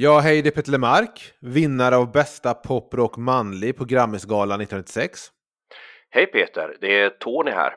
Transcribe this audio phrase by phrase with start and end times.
[0.00, 5.20] Ja, hej, det är Petter Lemark, vinnare av bästa poprock manlig på Grammisgalan 1996.
[6.10, 7.74] Hej Peter, det är Tony här.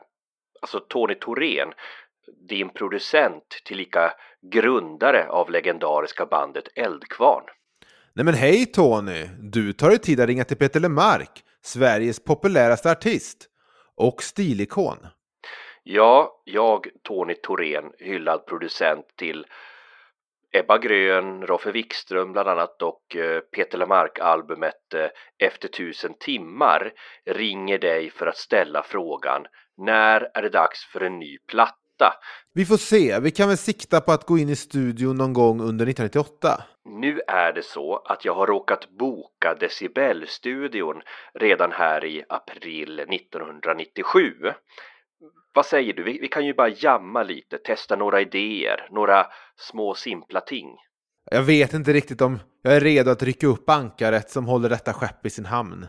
[0.60, 1.72] Alltså Tony Thorén,
[2.48, 4.12] din producent tillika
[4.52, 7.44] grundare av legendariska bandet Eldkvarn.
[8.14, 9.28] Nej men hej Tony!
[9.40, 13.48] Du tar dig tid att ringa till Peter Lemark, Sveriges populäraste artist
[13.96, 14.98] och stilikon.
[15.82, 19.46] Ja, jag, Tony Thorén, hyllad producent till
[20.54, 25.06] Ebba Grön, Roffe Wikström bland annat och eh, Peter Lemark-albumet eh,
[25.48, 26.92] Efter tusen timmar
[27.26, 29.46] ringer dig för att ställa frågan
[29.76, 32.14] När är det dags för en ny platta?
[32.54, 35.60] Vi får se, vi kan väl sikta på att gå in i studion någon gång
[35.60, 36.64] under 1998.
[36.84, 41.02] Nu är det så att jag har råkat boka Decibel-studion
[41.34, 44.34] redan här i april 1997.
[45.54, 46.02] Vad säger du?
[46.02, 50.76] Vi, vi, kan ju bara jamma lite, testa några idéer, några små simpla ting.
[51.30, 54.92] Jag vet inte riktigt om jag är redo att rycka upp ankaret som håller detta
[54.92, 55.86] skepp i sin hamn.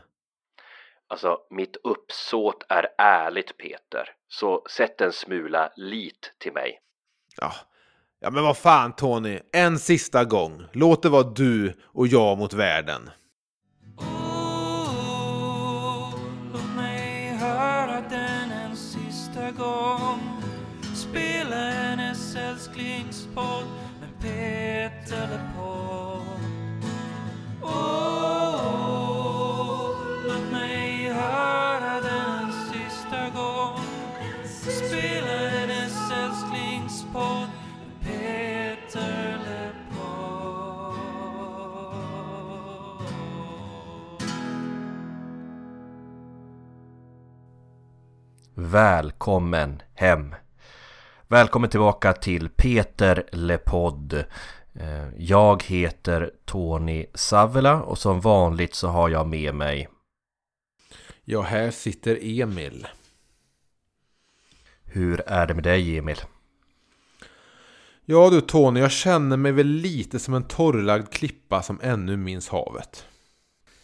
[1.07, 6.79] Alltså, mitt uppsåt är ärligt Peter, så sätt en smula lit till mig.
[7.37, 7.51] Ja,
[8.19, 10.63] ja men vad fan Tony, en sista gång.
[10.73, 13.09] Låt det vara du och jag mot världen.
[23.35, 23.65] Podd
[23.99, 26.21] med Peter LePaul.
[27.61, 27.69] Åh,
[28.55, 28.69] Oh,
[29.79, 29.95] oh,
[30.27, 33.79] låt mig höra den sista gång.
[34.45, 37.47] Spela hennes älsklingspodd
[37.99, 40.93] med Peter LePaul.
[48.55, 50.35] Välkommen hem.
[51.33, 54.13] Välkommen tillbaka till Peter Lepodd.
[54.73, 59.89] Eh, jag heter Tony Savela och som vanligt så har jag med mig
[61.23, 62.87] Ja, här sitter Emil.
[64.83, 66.17] Hur är det med dig Emil?
[68.05, 72.49] Ja du Tony, jag känner mig väl lite som en torrlagd klippa som ännu minns
[72.49, 73.05] havet.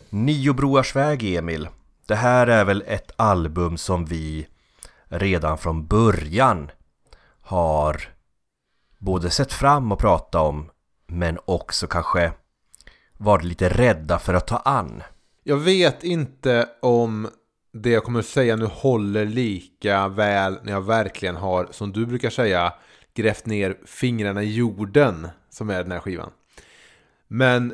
[0.09, 1.67] Nio broars väg Emil.
[2.07, 4.47] Det här är väl ett album som vi
[5.07, 6.71] redan från början
[7.49, 8.01] har
[8.97, 10.69] både sett fram och pratat om
[11.07, 12.31] men också kanske
[13.17, 15.03] varit lite rädda för att ta an.
[15.43, 17.29] Jag vet inte om
[17.73, 22.05] det jag kommer att säga nu håller lika väl när jag verkligen har, som du
[22.05, 22.73] brukar säga,
[23.13, 26.31] grävt ner fingrarna i jorden som är den här skivan.
[27.27, 27.73] Men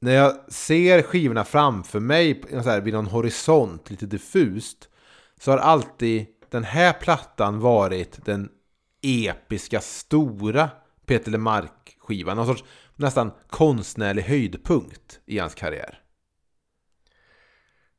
[0.00, 4.88] när jag ser skivorna framför mig så här, vid någon horisont, lite diffust,
[5.40, 8.48] så har alltid den här plattan varit den
[9.02, 10.70] episka, stora
[11.06, 12.36] Peter Lemark-skivan.
[12.36, 12.64] Någon sorts
[12.96, 15.98] nästan konstnärlig höjdpunkt i hans karriär.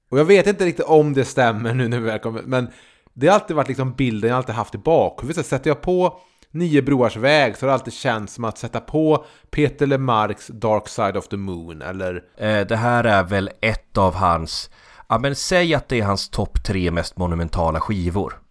[0.10, 2.68] Och jag vet inte riktigt om det stämmer nu när vi väl kommer, men
[3.14, 5.46] det har alltid varit liksom bilden jag alltid haft i bakhuvudet.
[5.46, 6.20] Sätter jag på
[6.52, 10.88] Nio broars väg så har det alltid känts som att sätta på Peter LeMarcs Dark
[10.88, 12.24] Side of the Moon eller...
[12.38, 14.70] Eh, det här är väl ett av hans...
[15.10, 18.45] Ja men säg att det är hans topp tre mest monumentala skivor.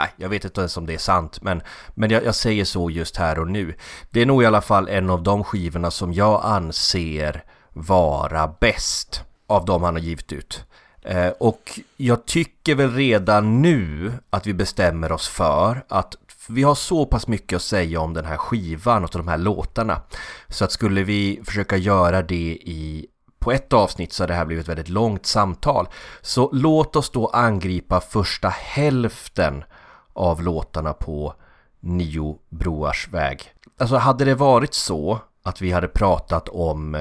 [0.00, 1.62] Nej, jag vet inte ens om det är sant, men,
[1.94, 3.74] men jag, jag, säger så just här och nu.
[4.10, 9.22] Det är nog i alla fall en av de skivorna som jag anser vara bäst
[9.46, 10.64] av de han har givit ut.
[11.02, 16.14] Eh, och jag tycker väl redan nu att vi bestämmer oss för att
[16.48, 20.02] vi har så pass mycket att säga om den här skivan och de här låtarna.
[20.48, 23.06] Så att skulle vi försöka göra det i
[23.38, 25.88] på ett avsnitt så har det här blivit ett väldigt långt samtal.
[26.20, 29.64] Så låt oss då angripa första hälften
[30.12, 31.34] av låtarna på
[31.80, 33.42] Nio broars väg.
[33.78, 36.94] Alltså hade det varit så att vi hade pratat om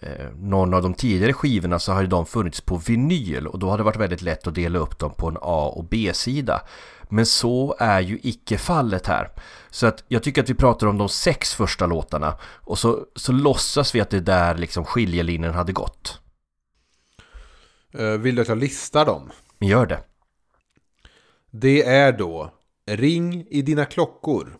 [0.00, 3.80] eh, någon av de tidigare skivorna så hade de funnits på vinyl och då hade
[3.80, 6.62] det varit väldigt lätt att dela upp dem på en A och B-sida.
[7.08, 9.30] Men så är ju icke fallet här.
[9.70, 13.32] Så att jag tycker att vi pratar om de sex första låtarna och så, så
[13.32, 16.20] låtsas vi att det är där liksom skiljelinjen hade gått.
[17.94, 19.30] Eh, vill du att jag listar dem?
[19.58, 20.00] Gör det.
[21.54, 22.50] Det är då
[22.86, 24.56] Ring i dina klockor.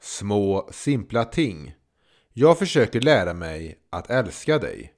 [0.00, 1.74] Små simpla ting.
[2.32, 4.92] Jag försöker lära mig att älska dig.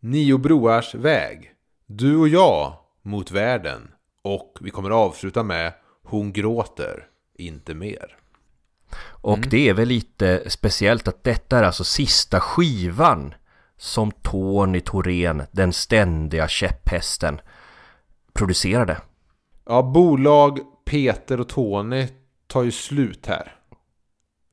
[0.00, 1.50] Nio broars väg.
[1.86, 2.72] Du och jag
[3.02, 3.90] mot världen.
[4.22, 5.72] Och vi kommer avsluta med
[6.02, 8.16] Hon gråter, inte mer.
[9.00, 9.48] Och mm.
[9.50, 13.34] det är väl lite speciellt att detta är alltså sista skivan
[13.76, 17.40] som Tony Thorén, den ständiga käpphästen,
[18.32, 19.00] producerade.
[19.70, 22.08] Ja, bolag Peter och Tony
[22.46, 23.54] tar ju slut här.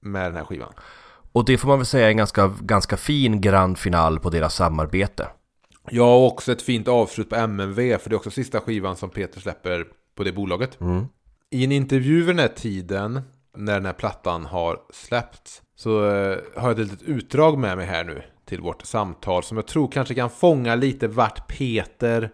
[0.01, 0.73] Med den här skivan.
[1.31, 4.55] Och det får man väl säga är en ganska, ganska fin grand final på deras
[4.55, 5.27] samarbete.
[5.89, 9.09] Ja, och också ett fint avslut på MNV, för det är också sista skivan som
[9.09, 9.85] Peter släpper
[10.15, 10.77] på det bolaget.
[11.49, 13.21] I en intervju vid den här tiden,
[13.57, 17.85] när den här plattan har släppts, så eh, har jag ett litet utdrag med mig
[17.85, 22.31] här nu till vårt samtal som jag tror kanske kan fånga lite vart Peter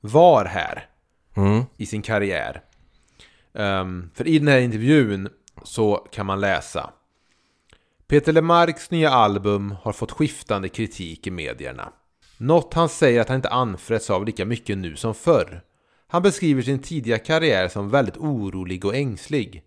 [0.00, 0.88] var här
[1.36, 1.62] Mm.
[1.76, 2.62] i sin karriär.
[3.52, 5.28] Um, för i den här intervjun
[5.62, 6.90] så kan man läsa
[8.08, 11.92] Peter Lemarks nya album har fått skiftande kritik i medierna.
[12.38, 15.62] Något han säger att han inte anfräts av lika mycket nu som förr.
[16.06, 19.62] Han beskriver sin tidiga karriär som väldigt orolig och ängslig.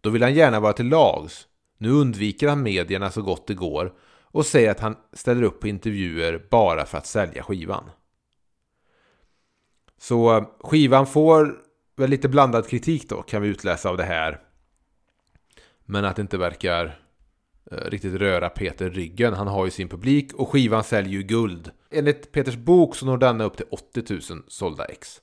[0.00, 1.46] Då vill han gärna vara till lags.
[1.78, 3.92] Nu undviker han medierna så gott det går
[4.22, 7.90] och säger att han ställer upp på intervjuer bara för att sälja skivan.
[9.98, 11.56] Så eh, skivan får
[11.96, 14.40] väl lite blandad kritik då kan vi utläsa av det här.
[15.84, 17.00] Men att det inte verkar
[17.70, 19.34] eh, riktigt röra Peter ryggen.
[19.34, 21.70] Han har ju sin publik och skivan säljer ju guld.
[21.90, 25.20] Enligt Peters bok så når denna upp till 80 000 sålda ex.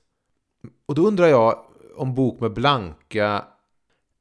[0.86, 1.64] Och då undrar jag
[1.96, 3.44] om bok med blanka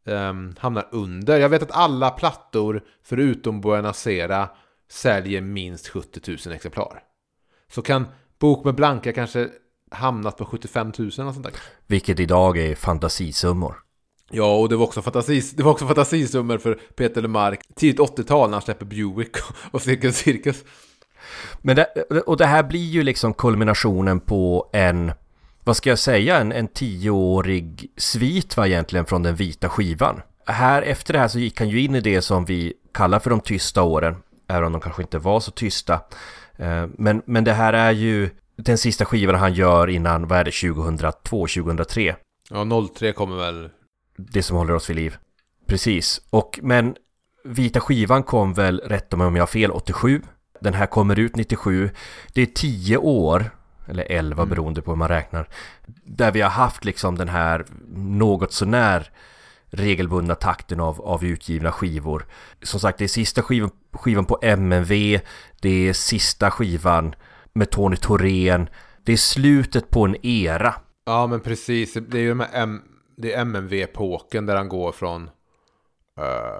[0.04, 1.40] um, hamnar under.
[1.40, 4.50] Jag vet att alla plattor förutom Buenos Sera
[4.90, 7.04] säljer minst 70 000 exemplar.
[7.68, 8.07] Så kan
[8.40, 9.50] bok med blanka kanske
[9.92, 11.54] hamnat på 75 000 eller något sånt där.
[11.88, 13.76] Vilket idag är fantasisummor.
[14.32, 18.50] Ja, och det var också, fantasis, det var också fantasisummor för Peter Lemark tidigt 80-tal
[18.50, 19.36] när han släpper Buick
[19.72, 20.64] och Cirkus Cirkus.
[21.62, 21.86] Men det,
[22.26, 25.12] och det här blir ju liksom kulminationen på en,
[25.64, 30.22] vad ska jag säga, en, en tioårig svit va egentligen från den vita skivan.
[30.46, 33.30] Här, efter det här så gick han ju in i det som vi kallar för
[33.30, 34.16] de tysta åren,
[34.48, 35.94] även om de kanske inte var så tysta.
[36.58, 40.44] Eh, Men, men det här är ju den sista skivan han gör innan, vad är
[40.44, 42.16] det, 2002, 2003?
[42.50, 43.69] Ja, 03 kommer väl...
[44.18, 45.18] Det som håller oss vid liv.
[45.68, 46.22] Precis.
[46.30, 46.96] Och men
[47.44, 50.22] Vita skivan kom väl, rätt om jag har fel, 87.
[50.60, 51.90] Den här kommer ut 97.
[52.34, 53.50] Det är 10 år,
[53.88, 55.50] eller 11 beroende på hur man räknar,
[56.04, 57.66] där vi har haft liksom den här
[57.96, 59.12] något sånär
[59.69, 62.25] regelbundna takten av, av utgivna skivor.
[62.63, 65.19] Som sagt, det är sista skivan, skivan på MNV,
[65.62, 67.16] det är sista skivan
[67.56, 68.69] med Tony Thorén,
[69.04, 70.75] det är slutet på en era.
[71.06, 71.94] Ja, men precis.
[71.94, 72.81] Det är ju de här M...
[73.18, 75.22] Det är MNV-epoken där han går från...
[75.24, 75.30] Uh,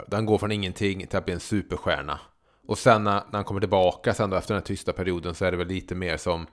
[0.08, 2.20] där han går från ingenting till att bli en superstjärna.
[2.68, 5.46] Och sen när, när han kommer tillbaka sen då efter den här tysta perioden så
[5.46, 6.48] är det väl lite mer som...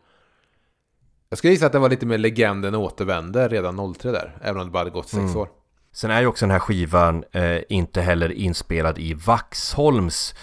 [1.28, 4.38] Jag skulle gissa att det var lite mer legenden återvänder redan 03 där.
[4.42, 5.48] Även om det bara hade gått sex år.
[5.92, 10.34] Sen är ju också den här skivan eh, inte heller inspelad i Vaxholms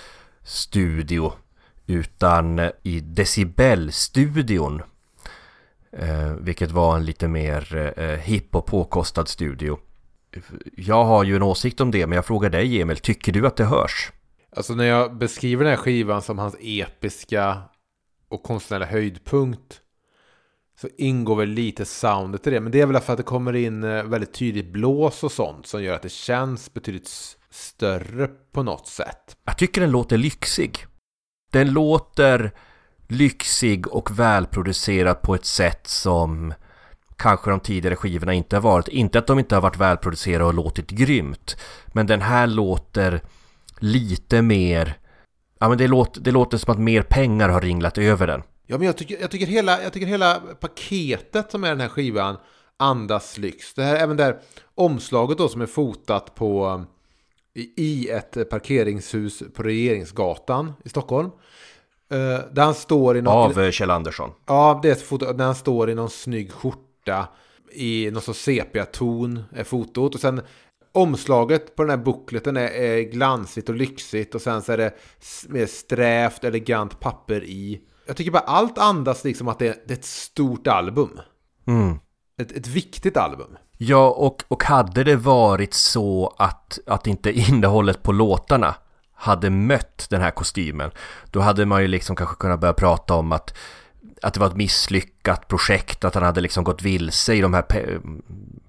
[0.43, 1.33] studio
[1.89, 4.81] utan i Decibel-studion.
[5.91, 9.79] Eh, vilket var en lite mer eh, hipp och påkostad studio.
[10.77, 13.55] Jag har ju en åsikt om det, men jag frågar dig Emil, tycker du att
[13.55, 14.11] det hörs?
[14.55, 17.61] Alltså när jag beskriver den här skivan som hans episka
[18.29, 19.81] och konstnärliga höjdpunkt
[20.81, 22.59] så ingår väl lite soundet i det.
[22.59, 25.67] Men det är väl för att det kommer in eh, väldigt tydligt blås och sånt
[25.67, 27.09] som gör att det känns betydligt
[27.49, 29.37] större på något sätt.
[29.43, 30.85] Jag tycker den låter lyxig.
[31.49, 32.51] Den låter
[33.07, 36.53] lyxig och välproducerad på ett sätt som
[37.17, 38.87] kanske de tidigare skivorna inte har varit.
[38.87, 41.57] Inte att de inte har varit välproducerade och låtit grymt.
[41.87, 43.21] Men den här låter
[43.79, 44.97] lite mer...
[45.59, 48.43] Ja men det låter, det låter som att mer pengar har ringlat över den.
[48.65, 51.87] Ja, men jag tycker, jag tycker, hela, jag tycker hela paketet som är den här
[51.87, 52.37] skivan
[52.77, 53.73] andas lyx.
[53.73, 54.39] Det här, även där
[54.75, 56.83] omslaget då som är fotat på
[57.59, 61.29] i, ett parkeringshus på Regeringsgatan i Stockholm.
[62.11, 62.17] Eh,
[62.51, 63.33] där han står i någon...
[63.33, 64.31] Av eh, Kjell Andersson.
[64.45, 67.27] Ja, det är ett foto när han står i någon snygg skjorta
[67.71, 70.15] i någon sorts sepia-ton är fotot.
[70.15, 70.41] Och sen
[70.91, 74.93] omslaget på den här bookleten är, är glansigt och lyxigt och sen så är det
[75.47, 77.81] mer strävt, elegant papper i.
[78.05, 81.19] Jag tycker bara allt andas liksom att det är, det är ett stort album.
[81.67, 81.97] Mm.
[82.41, 83.57] Ett, ett viktigt album.
[83.81, 88.75] Ja, och, och hade det varit så att, att inte innehållet på låtarna
[89.13, 90.91] hade mött den här kostymen,
[91.31, 93.57] då hade man ju liksom kanske kunnat börja prata om att,
[94.21, 97.65] att det var ett misslyckat projekt, att han hade liksom gått vilse i de här,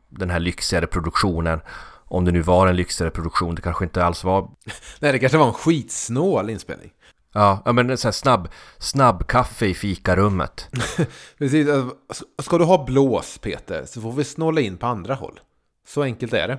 [0.08, 1.60] den här lyxigare produktionen.
[2.04, 4.50] Om det nu var en lyxigare produktion, det kanske inte alls var.
[5.00, 6.90] Nej, det kanske var en skitsnål inspelning.
[7.32, 10.68] Ja, ja, men så här snabb, snabbkaffe i fikarummet.
[11.38, 11.68] Precis.
[11.68, 15.40] alltså, Ska du ha blås, Peter, så får vi snåla in på andra håll.
[15.88, 16.58] Så enkelt är det.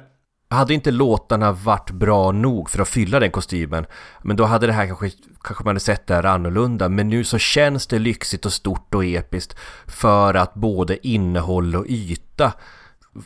[0.50, 3.86] Hade inte låtarna varit bra nog för att fylla den kostymen
[4.24, 5.12] Men då hade det här kanske,
[5.42, 8.96] kanske man hade sett det här annorlunda Men nu så känns det lyxigt och stort
[8.96, 12.54] och episkt För att både innehåll och yta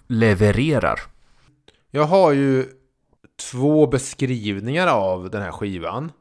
[0.07, 0.99] levererar
[1.91, 2.65] Jag har ju
[3.51, 6.11] två beskrivningar av den här skivan.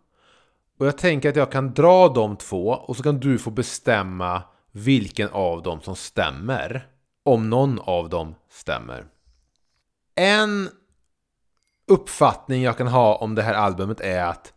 [0.79, 4.43] Och jag tänker att jag kan dra de två och så kan du få bestämma
[4.73, 6.87] vilken av dem som stämmer.
[7.25, 9.07] Om någon av dem stämmer.
[10.15, 10.69] En
[11.89, 14.53] uppfattning jag kan ha om det här albumet är att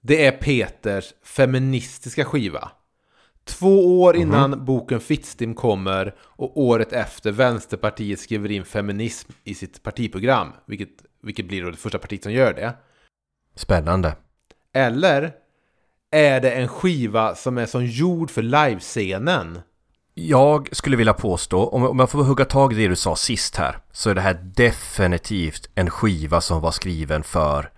[0.00, 2.70] det är Peters feministiska skiva.
[3.44, 9.82] Två år innan boken Fittstim kommer och året efter Vänsterpartiet skriver in feminism i sitt
[9.82, 12.74] partiprogram, vilket, vilket blir då det första partiet som gör det.
[13.54, 14.16] Spännande.
[14.72, 15.32] Eller
[16.12, 19.60] är det en skiva som är som gjord för livescenen?
[20.14, 23.78] Jag skulle vilja påstå, om jag får hugga tag i det du sa sist här,
[23.92, 27.70] så är det här definitivt en skiva som var skriven för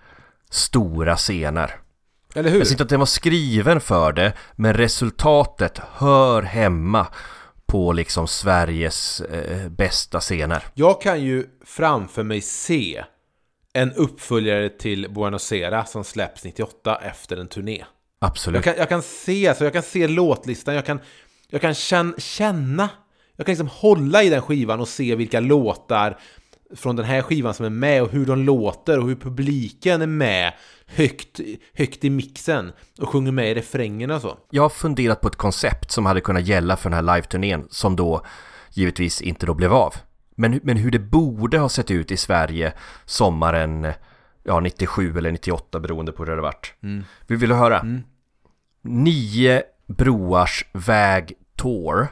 [0.51, 1.75] stora scener.
[2.35, 2.59] Eller hur?
[2.59, 7.07] Jag säger inte att den var skriven för det, men resultatet hör hemma
[7.67, 10.65] på liksom Sveriges eh, bästa scener.
[10.75, 13.05] Jag kan ju framför mig se
[13.73, 17.85] en uppföljare till Buenos Aires som släpps 98 efter en turné.
[18.25, 18.55] Absolut.
[18.55, 21.01] Jag kan, jag kan se, alltså jag kan se låtlistan, jag kan,
[21.49, 22.89] jag kan känn, känna,
[23.37, 26.19] jag kan liksom hålla i den skivan och se vilka låtar
[26.77, 30.07] från den här skivan som är med och hur de låter och hur publiken är
[30.07, 30.53] med
[30.87, 31.41] högt,
[31.75, 34.39] högt i mixen och sjunger med i refrängerna så.
[34.51, 37.97] Jag har funderat på ett koncept som hade kunnat gälla för den här live-turnén som
[37.97, 38.27] då
[38.71, 39.95] givetvis inte då blev av.
[40.37, 42.73] Men, men hur det borde ha sett ut i Sverige
[43.05, 43.93] sommaren
[44.45, 46.75] ja, 97 eller 98 beroende på hur det hade varit.
[47.27, 47.87] Vi vill höra.
[48.85, 52.09] Nio broars väg tour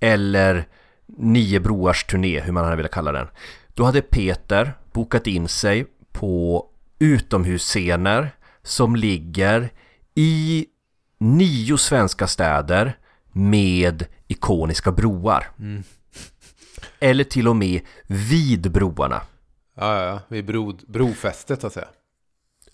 [0.00, 0.68] eller
[1.06, 3.26] Nio broars turné, hur man hade velat kalla den.
[3.74, 6.66] Då hade Peter bokat in sig på
[6.98, 8.30] utomhusscener
[8.62, 9.70] som ligger
[10.14, 10.66] i
[11.18, 12.98] nio svenska städer
[13.32, 15.46] med ikoniska broar.
[17.00, 19.20] Eller till och med vid broarna.
[19.76, 20.20] Ja, ja, ja.
[20.28, 21.88] Vid bro, brofästet så att säga.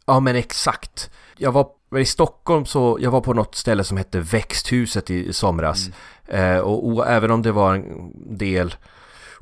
[0.07, 1.11] Ja men exakt.
[1.37, 1.69] Jag var
[1.99, 5.91] i Stockholm så, jag var på något ställe som hette Växthuset i, i somras.
[6.27, 8.75] Eh, och, och även om det var en del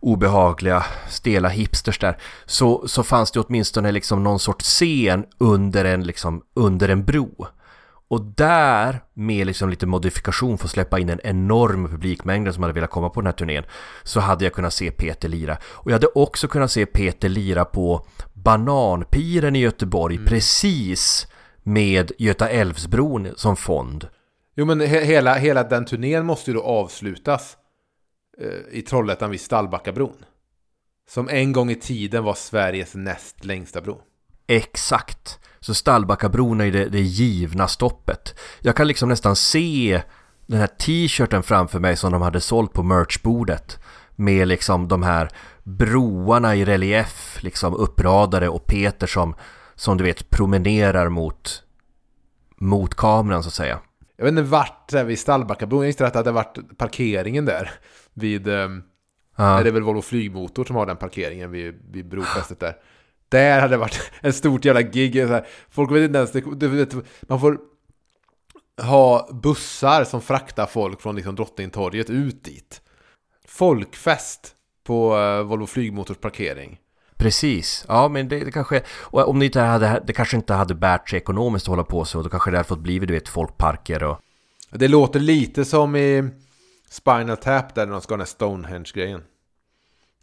[0.01, 6.03] obehagliga, stela hipsters där, så, så fanns det åtminstone liksom någon sorts scen under en,
[6.03, 7.47] liksom, under en bro.
[8.11, 12.75] Och där, med liksom lite modifikation för att släppa in en enorm publikmängd som hade
[12.75, 13.65] velat komma på den här turnén,
[14.03, 15.59] så hade jag kunnat se Peter lira.
[15.65, 21.27] Och jag hade också kunnat se Peter lira på Bananpiren i Göteborg, precis
[21.69, 24.09] med Göta Älvsbron som fond.
[24.57, 27.57] Jo, men he hela, hela den turnén måste ju då avslutas
[28.41, 30.25] eh, i Trollhättan vid Stallbackabron.
[31.09, 34.01] Som en gång i tiden var Sveriges näst längsta bro.
[34.47, 35.39] Exakt.
[35.61, 38.39] Så Stallbackabron är ju det, det givna stoppet.
[38.61, 40.03] Jag kan liksom nästan se
[40.47, 43.79] den här t-shirten framför mig som de hade sålt på merchbordet.
[44.17, 45.29] Med liksom de här
[45.63, 49.35] broarna i relief, liksom uppradade och Peter som,
[49.79, 51.63] som du vet promenerar mot,
[52.57, 53.81] mot kameran så att säga.
[54.17, 57.71] Jag vet inte vart där vid Stallbackabron, jag gissar att det hade varit parkeringen där.
[58.15, 58.69] Vid, eh,
[59.37, 62.77] är det väl Volvo Flygmotor som har den parkeringen vid, vid brofästet där.
[63.29, 65.27] Där hade det varit en stort jävla gig.
[65.27, 67.59] Så här, folk vet inte ens, det, du vet, man får
[68.83, 72.83] ha bussar som fraktar folk från liksom Drottningtorget ut dit.
[73.47, 74.55] Folkfest
[74.85, 76.79] på eh, Volvo Flygmotors parkering.
[77.19, 80.75] Precis, ja men det, det kanske, och om det inte hade, det kanske inte hade
[80.75, 83.29] bärt sig ekonomiskt att hålla på så, då kanske det hade fått bli, du vet,
[83.29, 84.21] folkparker och...
[84.71, 86.29] Det låter lite som i
[86.91, 89.23] Spinal Tap där de ska ha den här Stonehenge-grejen.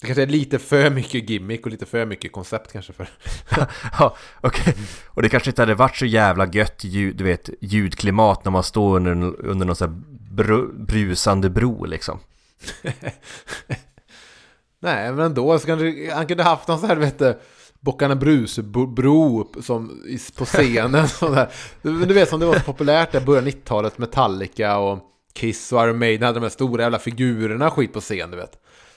[0.01, 3.07] Det kanske är lite för mycket gimmick och lite för mycket koncept kanske för...
[3.99, 4.75] ja, okej.
[5.07, 8.63] Och det kanske inte hade varit så jävla gött ljud, du vet, ljudklimat när man
[8.63, 10.01] står under, under någon sån här
[10.35, 12.19] bru, brusande bro liksom.
[14.85, 17.39] Nej, men ändå så kanske han kunde haft någon sån här, vet du,
[17.79, 20.03] Bockarna Bruse-bro som
[20.37, 20.91] på scenen.
[21.19, 21.49] där.
[21.81, 24.99] Du du vet som det var så populärt där början 90-talet, Metallica och
[25.33, 28.37] Kiss och Iron Maiden hade de här stora jävla figurerna och skit på scen, du
[28.37, 28.51] vet.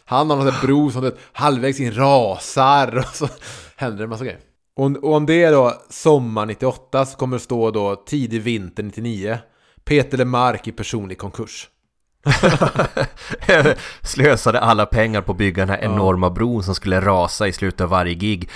[0.05, 3.29] Han har någon sån här bro som du vet, halvvägs in rasar och så
[3.77, 4.41] händer det en massa grejer.
[4.77, 8.83] Och, och om det är då sommar 98 så kommer det stå då tidig vinter
[8.83, 9.39] 99.
[9.85, 11.69] Peter Lemark i personlig konkurs.
[14.03, 17.81] Slösade alla pengar på att bygga den här enorma bron som skulle rasa i slutet
[17.81, 18.51] av varje gig.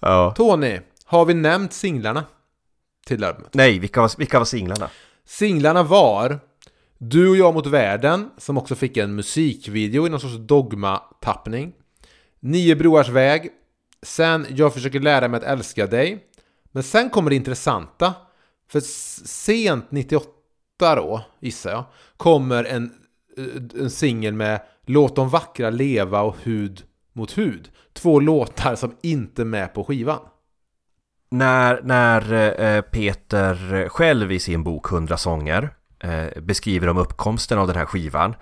[0.00, 0.34] Ja.
[0.36, 2.24] Tony, har vi nämnt singlarna
[3.06, 3.54] till albumet?
[3.54, 4.88] Nej, vilka var, vilka var singlarna?
[5.26, 6.40] Singlarna var
[6.98, 11.72] Du och jag mot världen, som också fick en musikvideo i någon sorts dogma-tappning.
[12.40, 13.50] Nio broars väg.
[14.02, 16.24] Sen Jag försöker lära mig att älska dig.
[16.72, 18.14] Men sen kommer det intressanta.
[18.70, 20.30] För sent 98
[20.80, 21.84] då, gissar jag,
[22.16, 22.92] kommer en,
[23.40, 26.82] Eh, en singel med Låt de vackra leva och Hud
[27.12, 27.70] mot hud.
[27.92, 30.20] Två låtar som inte är med på skivan.
[31.30, 37.66] när, när eh, Peter själv i sin bok 100 sånger eh, beskriver om uppkomsten av
[37.66, 38.34] den här skivan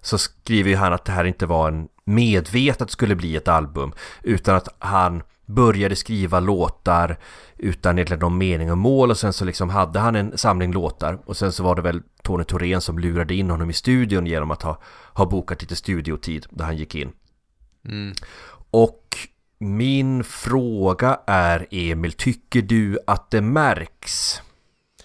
[0.00, 3.92] så skriver ju han att det här inte var en medvetet skulle bli ett album
[4.22, 7.16] utan att han började skriva låtar
[7.58, 11.18] utan egentligen någon mening och mål och sen så liksom hade han en samling låtar
[11.24, 14.50] och sen så var det väl Tony Thorén som lurade in honom i studion genom
[14.50, 14.78] att ha,
[15.12, 17.12] ha bokat lite studiotid där han gick in.
[17.84, 18.12] Mm.
[18.70, 19.18] Och
[19.58, 24.42] min fråga är Emil, tycker du att det märks?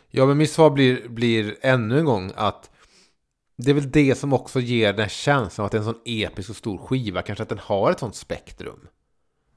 [0.10, 2.70] Ja, men mitt svar blir, blir ännu en gång att
[3.58, 6.02] det är väl det som också ger den känslan av att det är en sån
[6.06, 8.88] episk och stor skiva, kanske att den har ett sånt spektrum.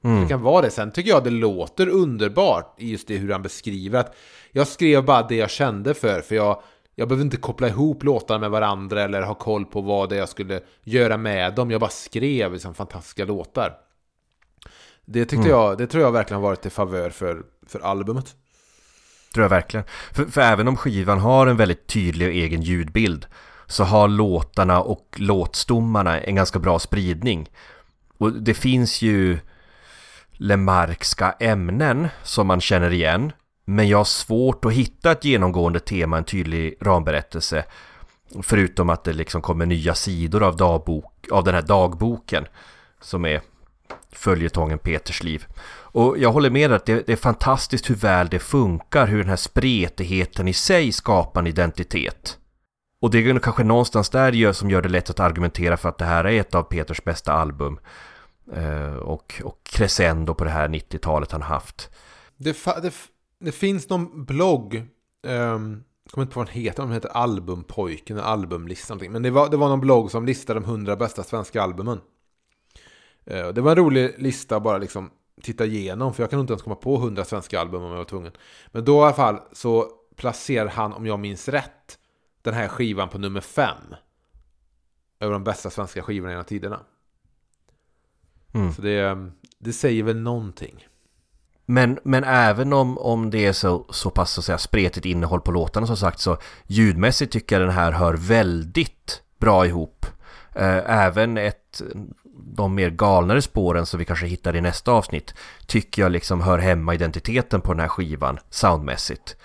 [0.03, 0.21] Mm.
[0.21, 0.71] Det kan vara det.
[0.71, 4.15] Sen tycker jag det låter underbart i just det hur han beskriver att
[4.51, 6.61] jag skrev bara det jag kände för, för jag,
[6.95, 10.19] jag behöver inte koppla ihop låtarna med varandra eller ha koll på vad det är
[10.19, 11.71] jag skulle göra med dem.
[11.71, 13.73] Jag bara skrev liksom fantastiska låtar.
[15.05, 15.49] Det tyckte Mm.
[15.49, 18.35] jag, det tror jag verkligen har varit till favör för, för albumet.
[19.33, 19.85] Tror jag verkligen.
[20.13, 23.25] För, för även om skivan har en väldigt tydlig och egen ljudbild
[23.69, 27.49] så har låtarna och låtstommarna en ganska bra spridning.
[28.17, 29.39] Och det finns ju
[30.31, 33.31] Lemarkska ämnen som man känner igen.
[33.65, 37.65] Men jag har svårt att hitta ett genomgående tema, en tydlig ramberättelse.
[38.41, 42.45] Förutom att det liksom kommer nya sidor av, dagbok, av den här dagboken
[43.01, 43.41] som är
[44.11, 45.45] följetongen Peters liv.
[45.91, 49.17] Och jag håller med dig att det, det är fantastiskt hur väl det funkar, hur
[49.17, 52.37] den här spretigheten i sig skapar en identitet.
[52.99, 55.89] Och det är kanske någonstans där det gör, som gör det lätt att argumentera för
[55.89, 57.79] att det här är ett av Peters bästa album.
[58.53, 61.89] Eh, och, och crescendo på det här 90-talet han haft.
[62.37, 62.93] Det, det,
[63.39, 64.75] det finns någon blogg,
[65.27, 68.99] um, jag kommer inte på vad den heter, den heter Albumpojken, albumlistan.
[69.09, 72.01] Men det var, det var någon blogg som listade de 100 bästa svenska albumen.
[73.31, 75.09] Uh, det var en rolig lista att bara liksom
[75.41, 78.05] titta igenom, för jag kan inte ens komma på 100 svenska album om jag var
[78.05, 78.31] tvungen.
[78.67, 81.98] Men då i alla fall så placerar han, om jag minns rätt,
[82.41, 83.77] den här skivan på nummer 5.
[85.19, 86.79] Över de bästa svenska skivorna genom tiderna.
[88.53, 88.73] Mm.
[88.73, 90.87] Så det, det säger väl någonting.
[91.65, 95.41] Men, men även om, om det är så, så pass så att säga, spretigt innehåll
[95.41, 100.05] på låtarna som sagt så ljudmässigt tycker jag den här hör väldigt bra ihop.
[100.55, 101.81] Eh, även ett,
[102.35, 105.33] de mer galnare spåren som vi kanske hittar i nästa avsnitt
[105.65, 109.35] tycker jag liksom hör hemma identiteten på den här skivan soundmässigt.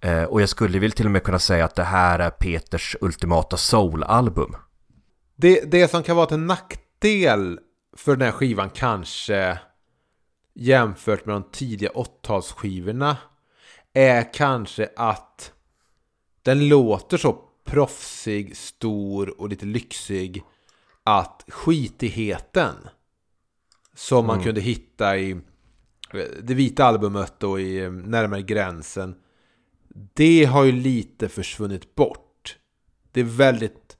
[0.00, 2.96] Eh, och jag skulle väl till och med kunna säga att det här är Peters
[3.00, 4.56] ultimata soul-album.
[5.36, 7.60] Det, det som kan vara till nackdel
[7.96, 9.58] för den här skivan kanske
[10.54, 13.16] jämfört med de tidiga 80-talsskivorna
[13.92, 15.52] är kanske att
[16.42, 20.42] den låter så proffsig, stor och lite lyxig
[21.04, 22.74] att skitigheten
[23.94, 24.44] som man Mm.
[24.44, 29.14] kunde hitta i eh, det vita albumet och i eh, Närmare gränsen
[30.14, 32.56] det har ju lite försvunnit bort.
[33.12, 33.96] Det är väldigt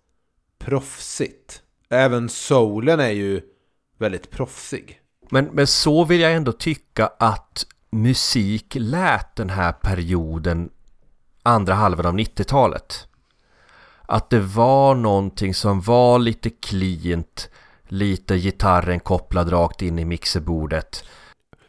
[0.59, 1.63] proffsigt.
[1.89, 3.41] Även soulen är ju
[3.99, 5.01] väldigt proffsig.
[5.31, 10.71] Men, men så vill jag ändå tycka att musik lät den här perioden
[11.43, 13.09] andra halvan av 90-talet.
[14.03, 17.51] Att det var någonting som var lite cleant,
[17.89, 21.05] lite gitarren kopplad rakt in i mixerbordet.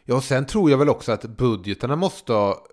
[0.04, 2.66] Ja, och sen tror jag väl också att budgetarna måste ha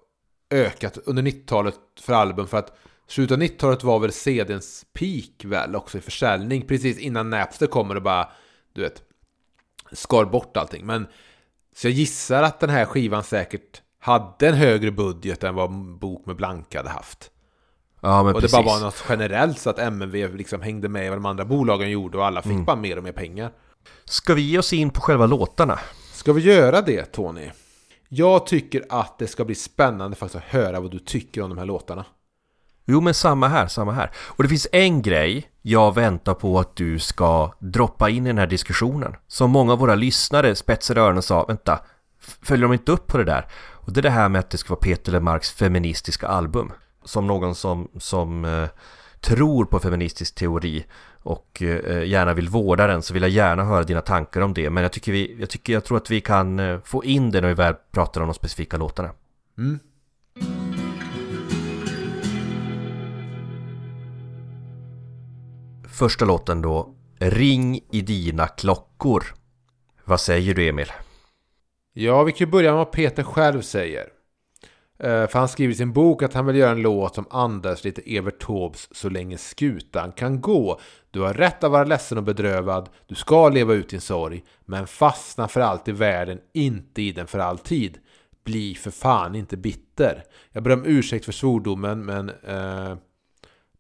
[0.50, 2.78] ökat under 90-talet för album för att
[3.08, 7.96] slutet av 90-talet var väl CDns peak väl också i försäljning precis innan Napster kommer
[7.96, 8.30] och bara
[8.74, 9.04] du vet
[9.92, 10.86] skar bort allting.
[10.86, 11.08] Men
[11.76, 16.26] så jag gissar att den här skivan säkert hade en högre budget än vad bok
[16.26, 17.32] med Blanka hade haft.
[18.02, 18.58] Ja men och precis.
[18.58, 21.90] det bara var något generellt så att MNV liksom hängde med vad de andra bolagen
[21.90, 22.66] gjorde och alla fick Mm.
[22.66, 23.52] bara mer och mer pengar.
[24.06, 25.80] Ska vi ge oss in på själva låtarna?
[26.14, 27.50] Ska vi göra det Tony?
[28.18, 31.58] Jag tycker att det ska bli spännande faktiskt att höra vad du tycker om de
[31.58, 32.06] här låtarna.
[32.86, 34.12] Jo men samma här, samma här.
[34.16, 38.38] Och det finns en grej jag väntar på att du ska droppa in i den
[38.38, 39.16] här diskussionen.
[39.28, 41.80] Som många av våra lyssnare spetsade öronen och sa, vänta,
[42.42, 43.48] följer de inte upp på det där?
[43.54, 46.72] Och det är det här med att det ska vara Peter Lemarks feministiska album.
[47.06, 48.70] Som någon som, som eh,
[49.26, 50.86] tror på feministisk teori
[51.24, 54.70] och eh, gärna vill vårda den så vill jag gärna höra dina tankar om det.
[54.70, 57.42] Men jag tycker, vi, jag, tycker jag tror att vi kan eh, få in det
[57.42, 59.10] när vi väl pratar om de specifika låtarna.
[59.58, 59.80] Mm.
[65.90, 69.24] Första låten då, Ring i dina klockor.
[70.04, 70.92] Vad säger du Emil?
[71.94, 74.15] Ja, vi kan börja med vad Peter själv säger.
[75.00, 77.84] Eh, För han skriver i sin bok att han vill göra en låt som andas
[77.84, 80.80] lite Evert Taubes Så länge skutan kan gå.
[81.12, 82.90] Du har rätt att vara ledsen och bedrövad.
[83.08, 84.44] Du ska leva ut din sorg.
[84.66, 87.98] Men fastna för allt i världen, inte i den för alltid.
[88.44, 90.24] bli för fan inte bitter.
[90.52, 92.96] Jag ber om ursäkt för svordomen men eh,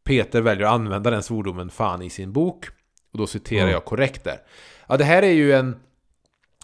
[0.03, 2.65] Peter väljer att använda den svordomen fan i sin bok.
[3.11, 3.71] Och då citerar Mm.
[3.73, 4.37] jag korrekt där.
[4.87, 5.75] Ja, det här är ju en...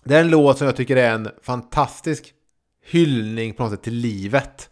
[0.04, 2.34] Det är en låt som jag tycker är en fantastisk
[2.82, 4.70] hyllning på något sätt till livet.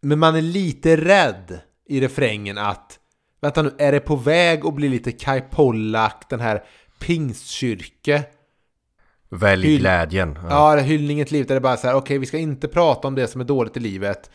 [0.00, 3.00] Men man är lite rädd i refrängen att
[3.40, 6.64] Vänta nu, är det på väg att bli lite Kai Pollak, den här
[6.98, 8.24] pingstkyrke?
[9.28, 10.38] Välj Hyll- glädjen.
[10.48, 13.08] Ja, är hyllningen till livet där det bara så här, okej vi ska inte prata
[13.08, 14.30] om det som är dåligt i livet.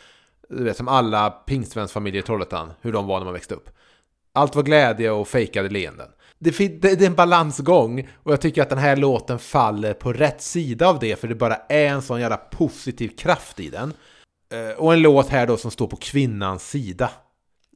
[0.49, 3.69] Du vet, som alla pingstvännsfamiljer i Trollhättan, hur de var när man växte upp.
[4.33, 6.09] Allt var glädje och fejkade leenden.
[6.51, 10.41] Det, det, är en balansgång och jag tycker att den här låten faller på rätt
[10.41, 13.93] sida av det för det bara är en sån jävla positiv kraft i den.
[14.53, 17.09] Eh, och en låt här då som står på kvinnans sida.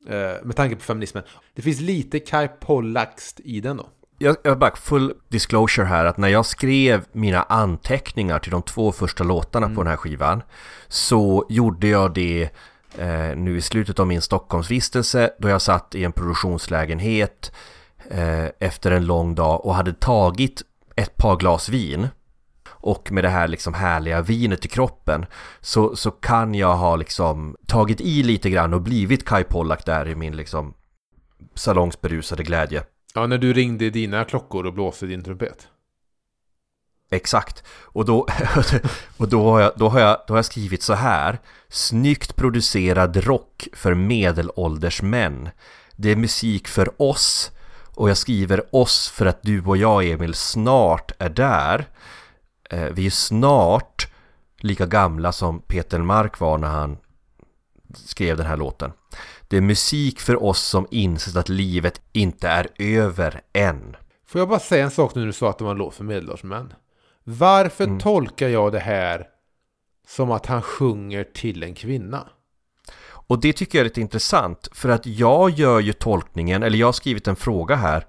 [0.08, 1.23] Eh, med tanke på feminismen.
[1.53, 3.89] Det finns lite Kai Pollakst i den då.
[4.17, 8.91] Jag, jag bara full disclosure här att när jag skrev mina anteckningar till de två
[8.91, 10.43] första låtarna på den här skivan
[10.88, 12.49] så gjorde jag det
[12.97, 17.51] eh, nu i slutet av min Stockholmsvistelse då jag satt i en produktionslägenhet
[18.59, 20.62] efter en lång dag och hade tagit
[20.95, 22.07] ett par glas vin
[22.81, 25.25] och med det här liksom härliga vinet i kroppen
[25.62, 30.07] så, så kan jag ha liksom tagit i lite grann och blivit Kai Pollak där
[30.07, 30.73] i min liksom
[31.55, 32.83] salongsberusade glädje.
[33.13, 35.67] Ja, när du ringde i dina klockor och blåste din trumpet.
[37.12, 37.63] Exakt.
[37.81, 38.27] Och då,
[39.17, 41.39] och då, har jag, då, har jag, då har jag skrivit så här.
[41.69, 45.49] Snyggt producerad rock för medelålders män.
[45.95, 47.51] Det är musik för oss.
[47.99, 51.85] Och jag skriver oss för att du och jag, Emil, snart är där.
[52.69, 54.07] Eh, vi är snart
[54.59, 56.97] lika gamla som Peter Mark var när han
[57.93, 58.91] skrev den här låten.
[59.47, 63.95] Det är musik för oss som insett att livet inte är över än.
[64.27, 65.95] Får jag bara säga en sak nu när du sa att det var en låt
[65.95, 66.73] för medelålders män?
[67.23, 69.27] Varför tolkar jag det här
[70.07, 72.27] som att han sjunger till en kvinna?
[73.29, 76.87] Och det tycker jag är lite intressant för att jag gör ju tolkningen, eller jag
[76.87, 78.05] har skrivit en fråga här.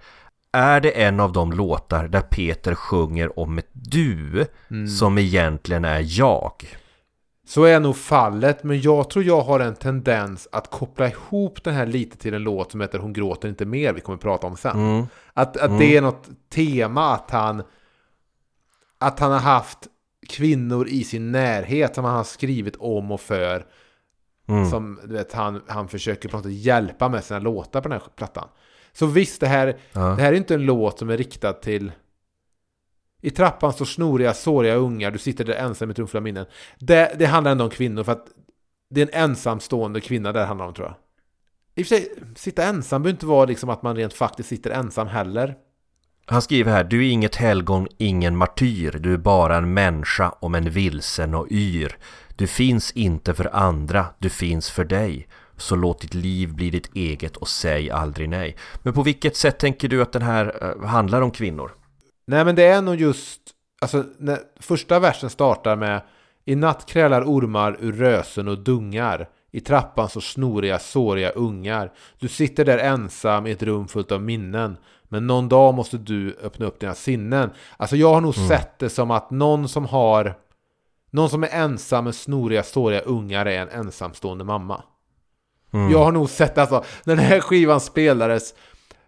[0.52, 4.46] Är det en av de låtar där Peter sjunger om ett du
[4.98, 6.52] som egentligen är jag?
[7.46, 11.74] Så är nog fallet, men jag tror jag har en tendens att koppla ihop den
[11.74, 14.46] här lite till en låt som heter Hon gråter inte mer, vi kommer att prata
[14.46, 15.06] om sen.
[15.35, 17.62] Att, att det är något tema att han
[18.98, 19.78] att han har haft
[20.28, 23.66] kvinnor i sin närhet som han har skrivit om och för.
[24.70, 28.00] Som du vet, han, han försöker på något sätt hjälpa med sina låtar på den
[28.00, 28.48] här plattan.
[28.92, 30.00] Så visst, det här, Ja.
[30.00, 31.92] det här är inte en låt som är riktad till...
[33.22, 36.46] I trappan står snoriga, såriga ungar, du sitter där ensam med trumfulla minnen.
[36.78, 38.26] Det, det handlar ändå om kvinnor, för att
[38.90, 40.96] det är en ensamstående kvinna där det handlar om, tror jag.
[41.74, 44.70] I och för sig, sitta ensam behöver inte vara liksom att man rent faktiskt sitter
[44.70, 45.54] ensam heller.
[46.26, 50.54] Han skriver här, du är inget helgon, ingen martyr, du är bara en människa om
[50.54, 51.98] en vilsen och yr.
[52.40, 55.29] Du finns inte för andra, du finns för dig.
[55.57, 58.57] Så låt ditt liv bli ditt eget och säg aldrig nej.
[58.83, 61.70] Men på vilket sätt tänker du att den här eh, handlar om kvinnor?
[62.26, 63.40] Nej men det är nog just,
[63.81, 66.03] alltså när första versen startar med
[66.44, 72.29] I natt krälar ormar ur rösen och dungar I trappan så snoriga, såriga ungar Du
[72.29, 74.76] sitter där ensam i ett rum fullt av minnen
[75.09, 78.90] Men någon dag måste du öppna upp dina sinnen Alltså jag har nog sett det
[78.90, 80.35] som att någon som har
[81.11, 84.83] Någon som är ensam med snoriga, såriga ungar är en ensamstående mamma
[85.70, 88.55] Jag har nog sett alltså, när den här skivan spelades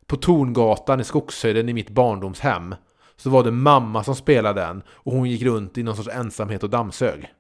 [0.07, 2.75] på Torngatan i Skogshöjden i mitt barndomshem
[3.17, 6.63] så var det mamma som spelade den och hon gick runt i någon sorts ensamhet
[6.63, 7.33] och dammsög.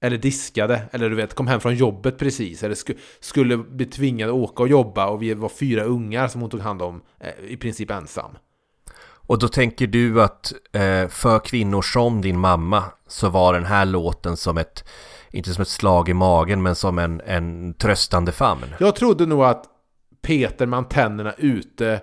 [0.00, 4.28] Eller diskade, eller du vet, kom hem från jobbet precis, eller sku, skulle bli tvingad
[4.28, 7.44] att åka och jobba och vi var fyra ungar som hon tog hand om eh,
[7.48, 8.30] i princip ensam.
[9.32, 13.84] Och då tänker du att eh, för kvinnor som din mamma så var den här
[13.84, 14.84] låten som ett,
[15.30, 18.64] inte som ett slag i magen men som en, en tröstande famn.
[18.80, 19.64] Jag trodde nog att
[20.22, 22.00] Peter med antennerna ute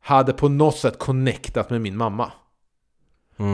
[0.00, 2.32] hade på något sätt connectat med min mamma.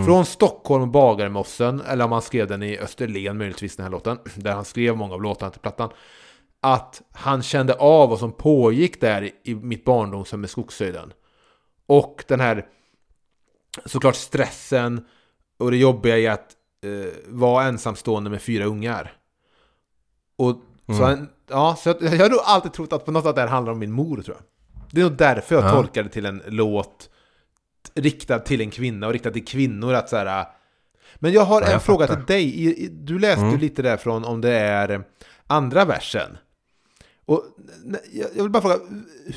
[0.07, 4.19] Från Stockholm och Bagarmossen, eller om han skrev den i Österlen möjligtvis den här låten,
[4.35, 5.91] där han skrev många av låtarna till plattan.
[6.61, 11.13] Att han kände av vad som pågick där i- i mitt barndomshem med Skogshöjden.
[11.87, 12.67] Och den här
[13.85, 15.05] såklart stressen
[15.59, 16.47] och det jobbiga i att
[16.85, 19.13] eh, vara ensamstående med fyra ungar.
[20.37, 20.57] Och
[20.87, 23.41] så, han, ja, så jag, jag har nog alltid trott att på något sätt det
[23.41, 24.45] här handlar om min mor tror jag.
[24.91, 25.71] Det är nog därför jag Ja.
[25.71, 27.11] tolkar det till en låt
[27.95, 30.47] riktad till en kvinna och riktad till kvinnor att så här.
[31.17, 32.21] Men jag har Ja, en jag fråga fattar.
[32.23, 32.89] till dig.
[32.93, 35.05] Du läste ju lite därifrån om det är
[35.47, 36.37] andra versen.
[37.27, 37.45] Och
[38.35, 38.79] jag vill bara fråga,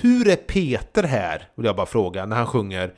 [0.02, 1.50] hur är Peter här?
[1.56, 2.94] Vill jag bara fråga, när han sjunger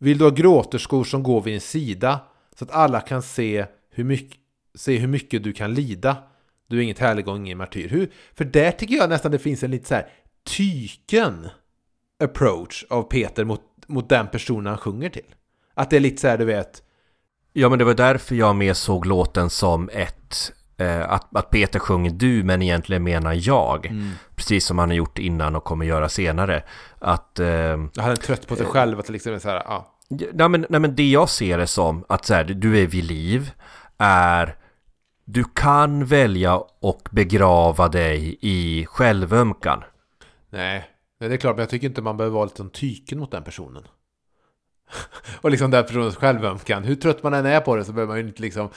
[0.00, 2.20] Vill du ha gråterskor som går vid en sida
[2.58, 4.40] så att alla kan se hur mycket
[4.74, 6.16] se hur mycket du kan lida.
[6.68, 7.88] Du är inget härlig och ingen martyr.
[7.88, 10.08] Hur, för där tycker jag nästan det finns en lite så här
[10.56, 11.48] tyken
[12.24, 15.34] approach av Peter mot, mot den personen han sjunger till.
[15.74, 16.82] Att det är lite så här, du vet,
[17.52, 21.78] Ja men det var därför jag mer såg låten som ett eh, att, att Peter
[21.78, 23.92] sjunger du men egentligen menar jag.
[24.36, 26.62] Precis som han har gjort innan och kommer göra senare.
[26.98, 27.48] Att eh,
[27.96, 28.98] han är trött på sig själv.
[28.98, 29.89] Att liksom så här, ja.
[30.10, 33.04] Nej, men, nej men det jag ser det som att så här, du är vid
[33.04, 33.50] liv
[33.98, 34.56] är
[35.24, 39.82] du kan välja och begrava dig i självömkan.
[40.50, 43.44] Nej, det är klart, men jag tycker inte man behöver vara lite tyken mot den
[43.44, 43.82] personen.
[45.40, 46.84] och liksom den personens självömkan.
[46.84, 48.68] Hur trött man än är på det så behöver man ju inte liksom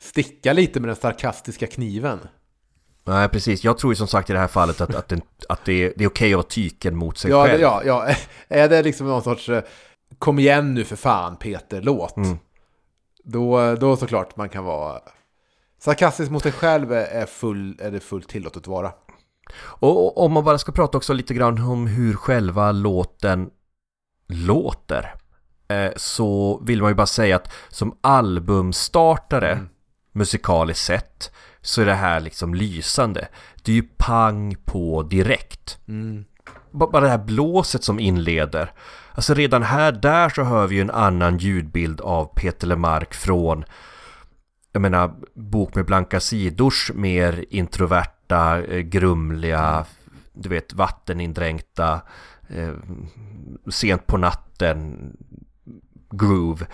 [0.00, 2.18] sticka lite med den sarkastiska kniven.
[3.04, 5.64] Nej precis, jag tror ju som sagt i det här fallet att, att, den, att
[5.64, 7.60] det, är, det är okej att vara tyken mot sig Ja, själv.
[7.60, 8.14] ja, ja,
[8.48, 9.62] är det liksom någon sorts eh,
[10.18, 12.16] kom igen nu för fan Peter-låt.
[12.16, 12.38] Mm.
[13.24, 15.00] Då, då såklart man kan vara
[15.78, 18.92] sarkastisk mot sig själv är, full, är det fullt tillåtet att vara.
[19.62, 23.50] Och, om man bara ska prata också lite grann om hur själva låten
[24.28, 25.14] låter
[25.68, 29.68] eh, så vill man ju bara säga att som albumstartare Mm.
[30.12, 33.28] musikaliskt sett så är det här liksom lysande.
[33.62, 35.78] Det är ju pang på direkt.
[35.88, 36.24] Mm.
[36.70, 38.72] Bara det här blåset som inleder.
[39.14, 43.64] Alltså redan här, där så hör vi ju en annan ljudbild av Peter Lemark från
[44.74, 49.84] jag menar, bok med blanka sidors mer introverta, eh, grumliga,
[50.32, 52.00] du vet, vattenindränkta,
[52.48, 52.72] eh,
[53.70, 55.12] sent på natten,
[56.10, 56.66] groove.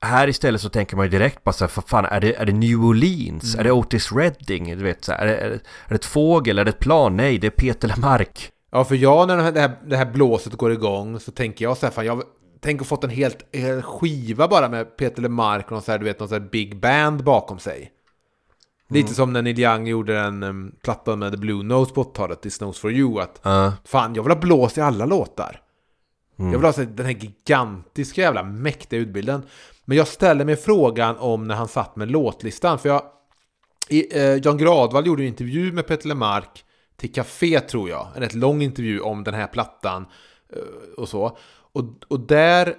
[0.00, 2.46] Här istället så tänker man ju direkt bara så här, för fan, är det, är
[2.46, 3.54] det New Orleans?
[3.54, 4.78] Är det Otis Redding?
[4.78, 6.58] Du vet, så här, är, det, är, det, är det ett fågel?
[6.58, 7.16] Är det ett plan?
[7.16, 8.50] Nej, det är Peter Lemark.
[8.72, 11.86] Ja, för jag när det här, det här blåset går igång så tänker jag så
[11.86, 12.22] här, fan, jag
[12.60, 16.04] tänker fått en helt, hel skiva bara med Peter LeMarc och någon så här, du
[16.04, 17.92] vet, någon så här big band bakom sig.
[18.88, 22.42] Lite som när Neil Young gjorde en um, platta med The Blue Notes på 80-talet,
[22.42, 23.72] This Knows For You, att Ja.
[23.84, 25.60] fan, jag vill ha blås i alla låtar.
[26.36, 29.42] Jag vill ha så här, den här gigantiska jävla mäktiga utbilden.
[29.84, 33.02] Men jag ställer mig frågan om när han satt med låtlistan, för jag...
[33.88, 36.64] I, eh, Jan Gradvall gjorde en intervju med Peter LeMarc
[37.02, 38.08] till Café tror jag.
[38.14, 40.06] En rätt lång intervju om den här plattan
[40.52, 40.62] eh,
[40.96, 41.36] och så.
[41.72, 42.74] Och, och där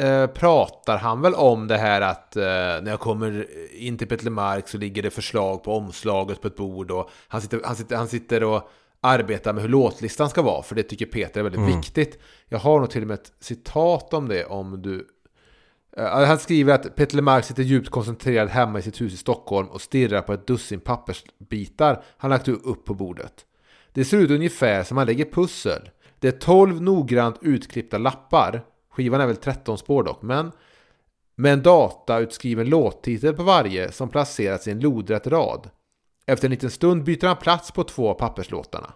[0.00, 4.24] eh, pratar han väl om det här att eh, när jag kommer in till Peter
[4.24, 7.96] LeMarc så ligger det förslag på omslaget på ett bord och han sitter, han sitter,
[7.96, 11.76] han sitter och arbetar med hur låtlistan ska vara för det tycker Peter är väldigt
[11.76, 12.18] viktigt.
[12.48, 15.06] Jag har nog till och med ett citat om det om du
[15.96, 19.68] Eh, Han skriver att Peter LeMarc sitter djupt koncentrerad hemma i sitt hus i Stockholm
[19.68, 23.46] och stirrar på ett dussin pappersbitar han lagt upp på bordet.
[23.94, 25.90] Det ser ut ungefär som han lägger pussel.
[26.18, 28.64] Det är 12 noggrant utklippta lappar.
[28.90, 30.52] Skivan är väl 13 spår dock, men
[31.36, 35.70] med en datautskriven låttitel på varje som placerats i en lodrätt rad.
[36.26, 38.92] Efter en liten stund byter han plats på två av papperslåtarna.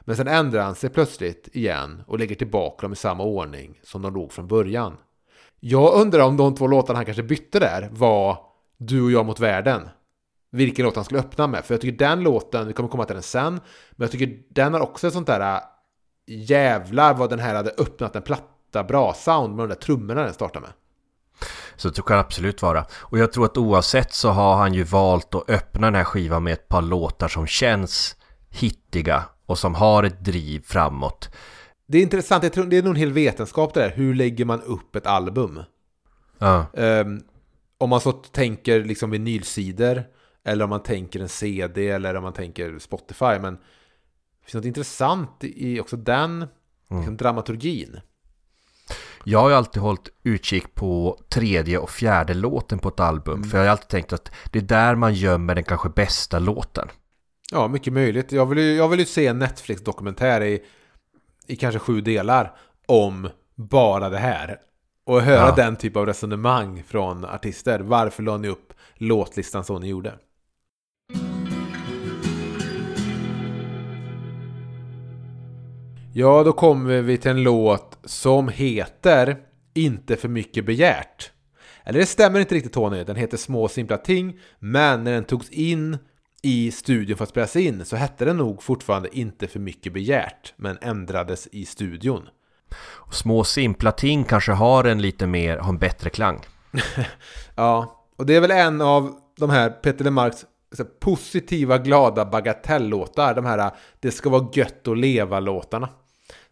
[0.00, 4.02] Men sen ändrar han sig plötsligt igen och lägger tillbaka dem i samma ordning som
[4.02, 4.96] de låg från början.
[5.60, 8.38] Jag undrar om de två låtarna han kanske bytte där var
[8.76, 9.88] Du och jag mot världen.
[10.52, 11.64] Vilken låt han skulle öppna med.
[11.64, 13.52] För jag tycker den låten, vi kommer komma till den sen,
[13.90, 15.60] men jag tycker den har också ett sånt där äh,
[16.26, 20.34] jävlar vad den här hade öppnat en platta bra sound med de där trummorna den
[20.34, 20.70] startar med.
[21.76, 22.86] Så det kan absolut vara.
[22.92, 26.42] Och jag tror att oavsett så har han ju valt att öppna den här skivan
[26.42, 28.16] med ett par låtar som känns
[28.50, 31.30] hittiga och som har ett driv framåt.
[31.86, 33.90] Det är intressant, jag tror det är nog en hel vetenskap det där.
[33.90, 35.60] Hur lägger man upp ett album?
[36.38, 37.20] Ja, Ehm,
[37.78, 40.04] om man så tänker liksom vinylsidor
[40.44, 43.38] eller om man tänker en CD eller om man tänker Spotify.
[43.40, 46.46] Men det finns något intressant i också den
[46.90, 48.00] liksom, dramaturgin.
[49.24, 53.44] Jag har ju alltid hållit utkik på tredje och fjärde låten på ett album.
[53.44, 56.88] För jag har alltid tänkt att det är där man gömmer den kanske bästa låten.
[57.52, 58.32] Ja, mycket möjligt.
[58.32, 60.62] Jag vill ju, jag vill ju se en Netflix-dokumentär i,
[61.46, 64.58] i kanske sju delar om bara det här.
[65.04, 65.54] Och höra Ja.
[65.56, 67.80] den typ av resonemang från artister.
[67.80, 70.14] Varför la ni upp låtlistan så ni gjorde?
[76.14, 79.36] Ja, då kommer vi till en låt som heter
[79.74, 81.30] Inte för mycket begärt.
[81.84, 85.50] Eller det stämmer inte riktigt Tony, den heter Små simpla ting, men när den togs
[85.50, 85.98] in
[86.42, 90.54] i studion för att spelas in så hette den nog fortfarande Inte för mycket begärt,
[90.56, 92.28] men ändrades i studion.
[92.82, 96.40] Och små simpla ting kanske har en lite mer, har en bättre klang.
[97.54, 100.32] Ja, och det är väl en av de här Peter här,
[101.00, 103.34] positiva, glada bagatelllåtar.
[103.34, 103.70] De här
[104.00, 105.88] Det ska vara gött att leva-låtarna.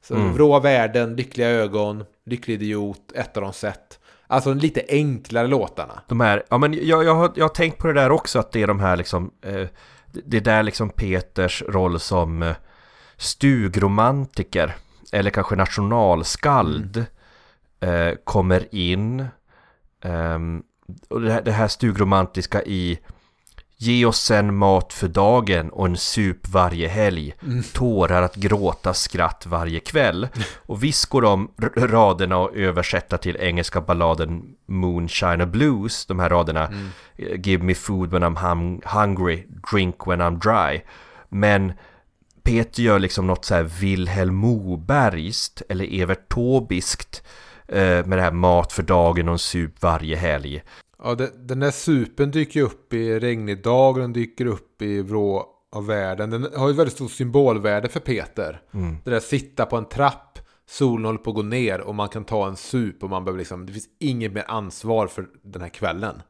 [0.03, 3.99] Så Vrå världen, Lyckliga ögon, Lycklig idiot, Ett av de sett.
[4.27, 6.03] Alltså lite enklare låtarna.
[6.09, 8.53] De här, ja men jag, jag, har, jag har tänkt på det där också att
[8.53, 9.67] det är de här liksom eh,
[10.13, 12.57] Det är där liksom Peters roll som eh,
[13.17, 14.77] stugromantiker
[15.13, 17.05] Eller kanske nationalskald
[17.81, 19.27] eh, Kommer in
[20.05, 20.63] Ehm,
[21.09, 22.99] Och det här, det här stugromantiska i
[23.83, 27.35] Ge oss sen mat för dagen och en sup varje helg.
[27.73, 30.29] Tårar att gråta skratt varje kväll.
[30.67, 36.67] Och visst går de raderna att översätta till engelska balladen Moonshine Blues De här raderna.
[36.67, 36.89] Mm.
[37.43, 40.83] Give me food when I'm hum- hungry Drink when I'm dry.
[41.29, 41.73] Men
[42.43, 47.23] Peter gör liksom något så här Vilhelm Mobergskt Eller Evert Tobiskt
[47.69, 50.63] eh, Med det här mat för dagen och en sup varje helg.
[51.03, 55.47] Ja, den där supen dyker upp i regnig dag och den dyker upp i vrå
[55.73, 56.31] av världen.
[56.31, 58.63] Den har ju väldigt stort symbolvärde för Peter.
[59.05, 62.25] Det där sitta på en trapp, solen håller på att gå ner och man kan
[62.25, 65.69] ta en sup och man behöver liksom, det finns inget mer ansvar för den här
[65.69, 66.23] kvällen.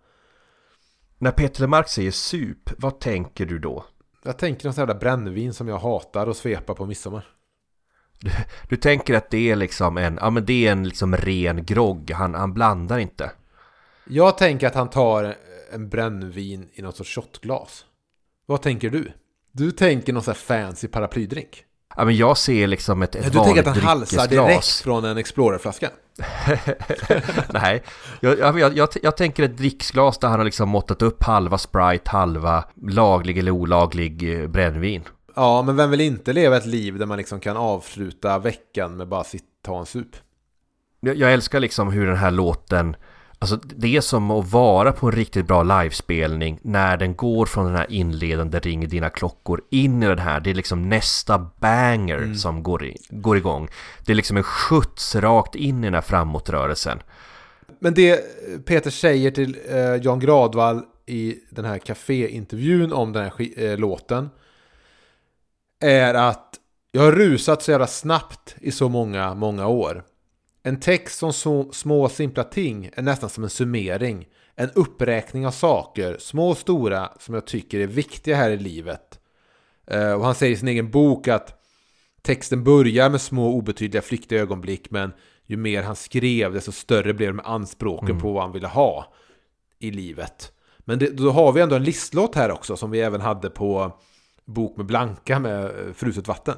[1.18, 3.84] När Peter Lemark säger sup, vad tänker du då?
[4.22, 7.26] Jag tänker någon sån jävla brännvin som jag hatar att svepa på midsommar.
[8.68, 12.10] Du tänker att det är liksom en, ja men det är en liksom ren grogg,
[12.10, 13.30] han, han blandar inte.
[14.12, 15.36] Jag tänker att han tar
[15.72, 17.84] en brännvin i något sorts shotglas.
[18.46, 19.12] Vad tänker du?
[19.52, 21.64] Du tänker någon sån här fancy paraplydrink.
[21.96, 25.18] Ja men jag ser liksom ett, ett Du tänker att han halsar direkt från en
[25.18, 25.90] Explorer-flaska?
[27.52, 27.82] Nej,
[28.20, 32.10] jag, jag, jag, jag tänker ett dricksglas där han har liksom måttat upp halva Sprite,
[32.10, 35.02] halva laglig eller olaglig eh, brännvin.
[35.34, 39.08] Ja, men vem vill inte leva ett liv där man liksom kan avsluta veckan med
[39.08, 40.16] bara sitta ta en sup?
[41.00, 42.96] Jag, jag älskar liksom hur den här låten
[43.42, 47.64] Alltså det är som att vara på en riktigt bra livespelning när den går från
[47.66, 50.40] den här inledande ringer dina klockor in i den här.
[50.40, 53.68] Det är liksom nästa banger som går, i, går igång.
[54.06, 57.02] Det är liksom en skjuts rakt in i den här framåtrörelsen.
[57.78, 58.20] Men det
[58.66, 64.30] Peter säger till eh, Jan Gradvall i den här kaféintervjun om den här eh, låten
[65.80, 66.54] är att
[66.92, 70.04] jag har rusat så jävla snabbt i så många, många år.
[70.62, 74.28] En text som så, små simpla ting är nästan som en summering.
[74.54, 79.20] En uppräkning av saker, små och stora, som jag tycker är viktiga här i livet.
[79.86, 81.62] Eh, och han säger i sin egen bok att
[82.22, 85.12] texten börjar med små obetydliga flyktiga ögonblick men
[85.46, 89.14] ju mer han skrev desto större blev de anspråken på vad han ville ha
[89.78, 90.52] i livet.
[90.78, 93.98] Men det, då har vi ändå en listlåt här också som vi även hade på
[94.44, 96.54] Bok med Blanka med eh, Fruset vatten.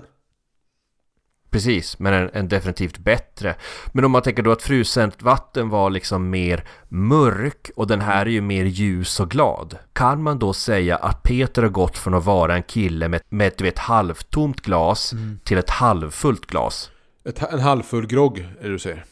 [1.52, 3.54] Precis, men en, en definitivt bättre.
[3.92, 8.26] Men om man tänker då att fruset vatten var liksom mer mörk och den här
[8.26, 9.78] är ju mer ljus och glad.
[9.92, 13.46] Kan man då säga att Peter har gått från att vara en kille med, med
[13.46, 16.90] ett, vet, halvtomt glas till ett halvfullt glas?
[17.24, 19.04] Ett, en halvfull grogg, är det du säger.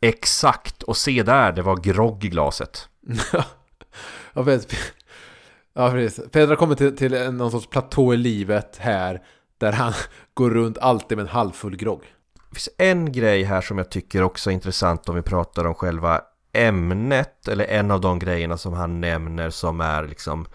[0.00, 2.88] Exakt, och se där, det var grogg i glaset.
[4.32, 4.92] ja, precis.
[5.74, 6.30] Ja, precis.
[6.32, 9.22] Pedro kommit till, till någon sorts platå i livet här
[9.58, 9.92] där han
[10.34, 12.00] går runt alltid med en halvfull grogg.
[12.48, 15.74] Det finns en grej här som jag tycker också är intressant om vi pratar om
[15.74, 16.20] själva
[16.52, 20.46] ämnet eller en av de grejerna som han nämner som är liksom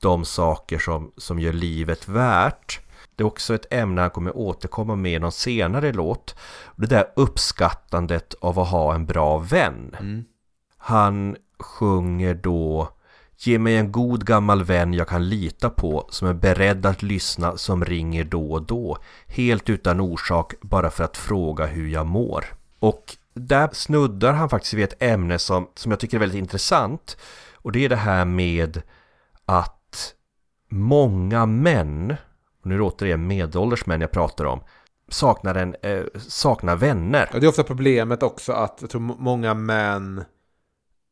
[0.00, 2.80] de saker som, som gör livet värt.
[3.16, 6.34] Det är också ett ämne han kommer återkomma med i någon senare låt.
[6.76, 9.96] Det där uppskattandet av att ha en bra vän.
[10.78, 12.88] Han sjunger då
[13.42, 17.56] Ge mig en god gammal vän jag kan lita på som är beredd att lyssna
[17.56, 22.44] som ringer då och då helt utan orsak bara för att fråga hur jag mår.
[22.78, 27.16] Och där snuddar han faktiskt vid ett ämne som, som jag tycker är väldigt intressant
[27.54, 28.82] och det är det här med
[29.44, 30.14] att
[30.70, 32.16] många män,
[32.60, 34.60] och nu är det återigen medelålders män jag pratar om,
[35.08, 37.28] saknar, en, eh, saknar vänner.
[37.32, 40.24] Det är ofta problemet också att jag tror många män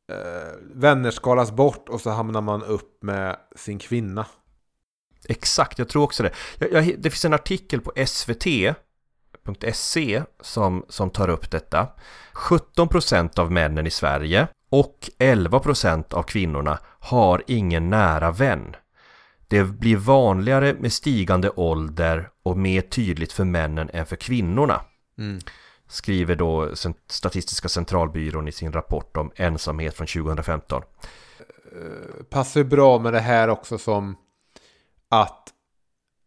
[0.09, 4.27] eh, vänner skalas bort och så hamnar man upp med sin kvinna.
[5.29, 6.33] Exakt, jag tror också det.
[6.59, 8.75] Jag, jag, det finns en artikel på svt.se
[10.41, 11.89] som, som tar upp detta.
[12.35, 18.77] 17% av männen i Sverige och 11% av kvinnorna har ingen nära vän.
[19.49, 24.81] Det blir vanligare med stigande ålder och mer tydligt för männen än för kvinnorna.
[25.19, 25.39] Mm.
[25.89, 26.75] Skriver då
[27.07, 30.83] Statistiska centralbyrån i sin rapport om ensamhet från 2015.
[32.31, 34.17] Passar ju bra med det här också som
[35.09, 35.53] att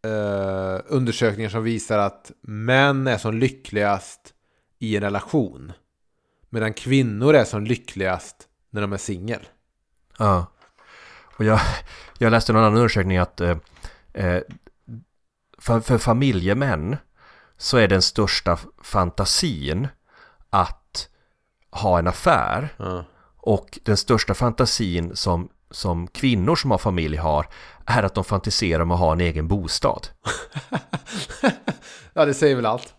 [0.05, 4.34] eh, undersökningar som visar att män är som lyckligast
[4.80, 5.72] i en relation.
[6.49, 9.47] Medan kvinnor är som lyckligast när de är singel.
[10.18, 10.45] Ja.
[11.38, 11.59] Och jag,
[12.18, 13.57] jag läste någon annan undersökning att eh,
[14.14, 14.41] eh,
[15.57, 16.97] för, för familjemän
[17.62, 19.88] så är den största fantasin
[20.49, 21.09] att
[21.72, 23.03] ha en affär Ja.
[23.38, 27.47] och den största fantasin som, som kvinnor som har familj har
[27.86, 30.07] är att de fantiserar om att ha en egen bostad.
[32.14, 32.93] ja, det säger väl allt.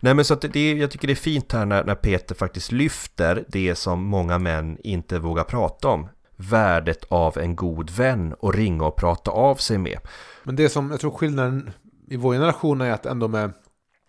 [0.00, 2.72] Nej men så att det, jag tycker det är fint här när, när Peter faktiskt
[2.72, 6.08] lyfter det som många män inte vågar prata om.
[6.36, 9.98] Värdet av en god vän och ringa och prata av sig med.
[10.44, 11.70] Men det som jag tror skillnaden
[12.08, 13.52] i vår generation är att ändå med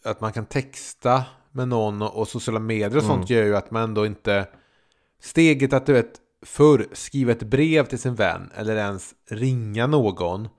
[0.04, 3.84] att man kan texta med någon och sociala medier och sånt gör ju att man
[3.84, 4.48] ändå inte
[5.22, 6.12] steget att du vet
[6.46, 10.50] förr skriva ett brev till sin vän eller ens ringa någon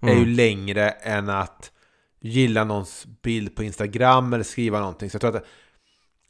[0.00, 1.72] är ju längre än att
[2.20, 5.10] gilla någons bild på Instagram eller skriva någonting.
[5.10, 5.46] Så jag tror att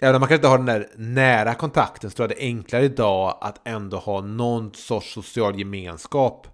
[0.00, 2.46] även om man kanske inte har den där nära kontakten så tror jag det är
[2.46, 6.46] enklare idag att ändå ha någon sorts social gemenskap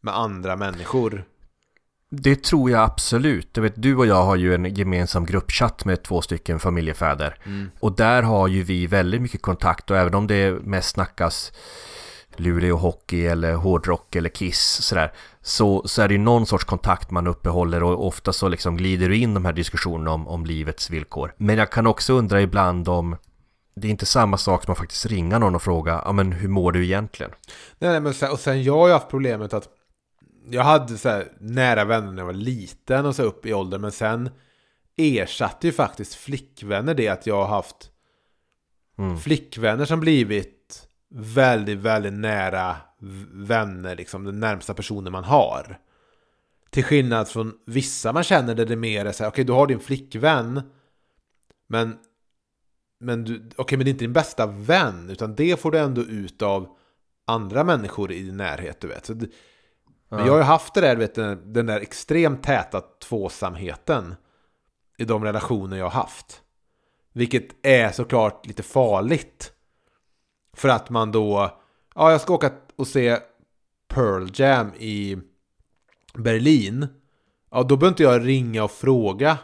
[0.00, 1.24] med andra människor.
[2.10, 3.54] Det tror jag absolut.
[3.54, 7.38] Du, vet, du och jag har ju en gemensam gruppchatt med två stycken familjefäder.
[7.80, 11.52] Och där har ju vi väldigt mycket kontakt och även om det mest snackas
[12.36, 15.12] Luleå hockey eller hårdrock eller Kiss sådär.
[15.42, 19.08] Så, så är det ju någon sorts kontakt man uppehåller och ofta så liksom glider
[19.08, 21.34] du in de här diskussionerna om, om livets villkor.
[21.36, 23.16] Men jag kan också undra ibland om
[23.76, 26.48] det är inte samma sak som att faktiskt ringa någon och fråga ja men hur
[26.48, 27.32] mår du egentligen?
[27.78, 29.68] Nej, nej men sen, och sen jag har ju haft problemet att
[30.50, 33.80] jag hade så här nära vänner när jag var liten och så upp i åldern
[33.80, 34.30] men sen
[34.96, 37.90] ersatte ju faktiskt flickvänner det att jag har haft
[39.22, 42.76] flickvänner som blivit väldigt, väldigt nära
[43.32, 45.78] vänner, liksom den närmsta personen man har.
[46.70, 49.66] Till skillnad från vissa man känner där det mer är så här, okej du har
[49.66, 50.62] din flickvän
[51.68, 51.98] men
[53.00, 56.00] men, du, okej, men det är inte din bästa vän utan det får du ändå
[56.00, 56.76] ut av
[57.24, 59.06] andra människor i din närhet, du vet.
[59.06, 59.26] Så det,
[60.08, 64.14] Men jag har ju haft det där, du vet, den, den där extremt täta tvåsamheten
[64.98, 66.42] i de relationer jag har haft.
[67.12, 69.52] Vilket är såklart lite farligt.
[70.52, 71.58] För att man då,
[71.94, 73.18] ja jag ska åka och se
[73.88, 75.18] Pearl Jam i
[76.14, 76.86] Berlin.
[77.50, 79.38] Ja då behöver inte jag ringa och fråga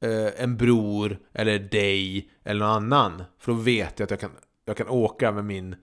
[0.00, 3.22] eh, en bror eller dig eller någon annan.
[3.38, 4.30] För då vet jag att jag kan,
[4.64, 5.76] jag kan åka med min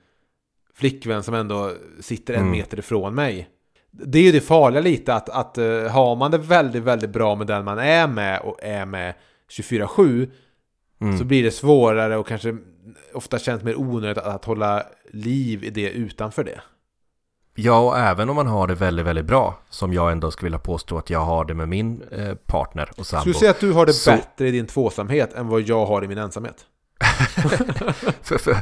[0.73, 3.49] flickvän som ändå sitter en meter ifrån mig.
[4.05, 7.35] Det är ju det farliga lite att, att eh, har man det väldigt, väldigt bra
[7.35, 9.13] med den man är med och är med
[9.51, 10.29] 24-7
[11.19, 12.57] så blir det svårare och kanske
[13.13, 16.61] ofta känns mer onödigt att, att hålla liv i det utanför det.
[17.55, 20.59] Ja, och även om man har det väldigt, väldigt bra, som jag ändå skulle vilja
[20.59, 23.21] påstå att jag har det med min eh, partner och sambo.
[23.21, 25.85] Skulle du säga att du har det Så- bättre i din tvåsamhet än vad jag
[25.85, 26.65] har i min ensamhet?
[28.21, 28.57] för, för,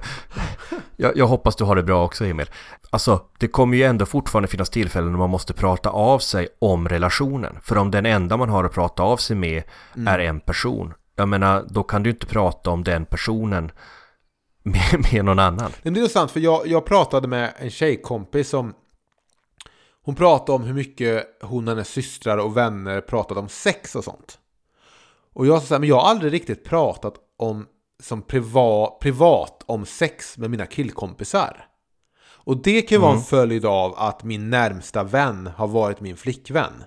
[0.95, 2.49] jag, jag hoppas du har det bra också Emil.
[2.89, 6.89] Alltså, det kommer ju ändå fortfarande finnas tillfällen när man måste prata av sig om
[6.89, 7.57] relationen.
[7.61, 9.63] För om den enda man har att prata av sig med
[10.07, 13.71] är en person, jag menar, då kan du inte prata om den personen
[14.63, 15.71] med, med någon annan.
[15.83, 18.73] Men det är intressant för jag, jag pratade med en tjejkompis som
[20.05, 24.03] Hon pratade om hur mycket hon och hennes systrar och vänner pratade om sex och
[24.03, 24.39] sånt.
[25.33, 27.67] Och jag sa så här, men jag har aldrig riktigt pratat om
[28.03, 31.65] som priva, privat om sex med mina killkompisar.
[32.45, 36.17] Och det kan ju vara en följd av att min närmsta vän har varit min
[36.17, 36.83] flickvän.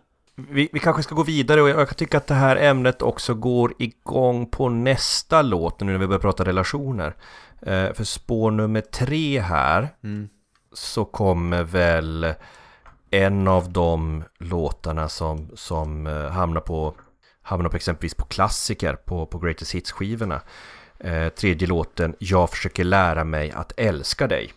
[0.50, 3.34] Vi, vi kanske ska gå vidare och jag, kan tycka att det här ämnet också
[3.34, 7.16] går igång på nästa låt nu när vi börjar prata relationer.
[7.62, 9.88] Eh, för spår nummer tre här
[10.72, 12.34] så kommer väl
[13.10, 16.94] en av de låtarna som, som eh, hamnar, på,
[17.42, 20.40] hamnar på exempelvis på klassiker på, på Greatest Hits-skivorna.
[21.00, 24.52] Eh, tredje låten, Jag försöker lära mig att älska dig.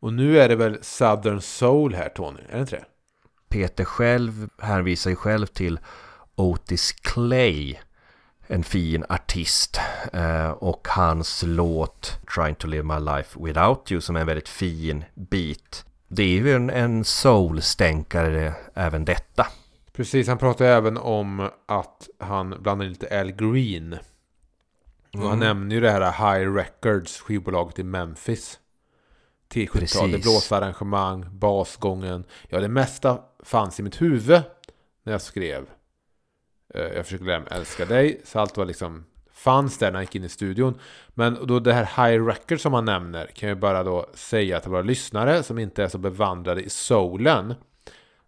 [0.00, 2.84] Och nu är det väl Southern Soul här Tony, är det inte det?
[3.48, 5.78] Peter själv hänvisar ju själv till
[6.34, 7.76] Otis Clay,
[8.46, 9.80] en fin artist.
[10.12, 14.48] Eh, och hans låt Trying to live my life without you som är en väldigt
[14.48, 15.84] fin bit.
[16.08, 19.46] Det är ju en, en soul-stänkare även detta.
[19.92, 23.98] Precis, han pratar även om att han blandar in lite Al Green.
[25.14, 28.58] Och han nämner ju det här High Records, skivbolaget i Memphis.
[29.48, 29.80] Till 70-talet,
[30.12, 30.22] Precis.
[30.22, 32.24] blåsarrangemang, basgången.
[32.48, 34.42] Ja, det mesta fanns i mitt huvud
[35.02, 35.66] när jag skrev.
[36.74, 38.20] Eh, Jag försöker lära mig älska dig.
[38.24, 40.78] Så allt var liksom fanns där när jag gick in i studion.
[41.08, 44.70] Men då det här High Records som han nämner kan jag bara då säga till
[44.70, 47.54] våra lyssnare som inte är så bevandrade i soulen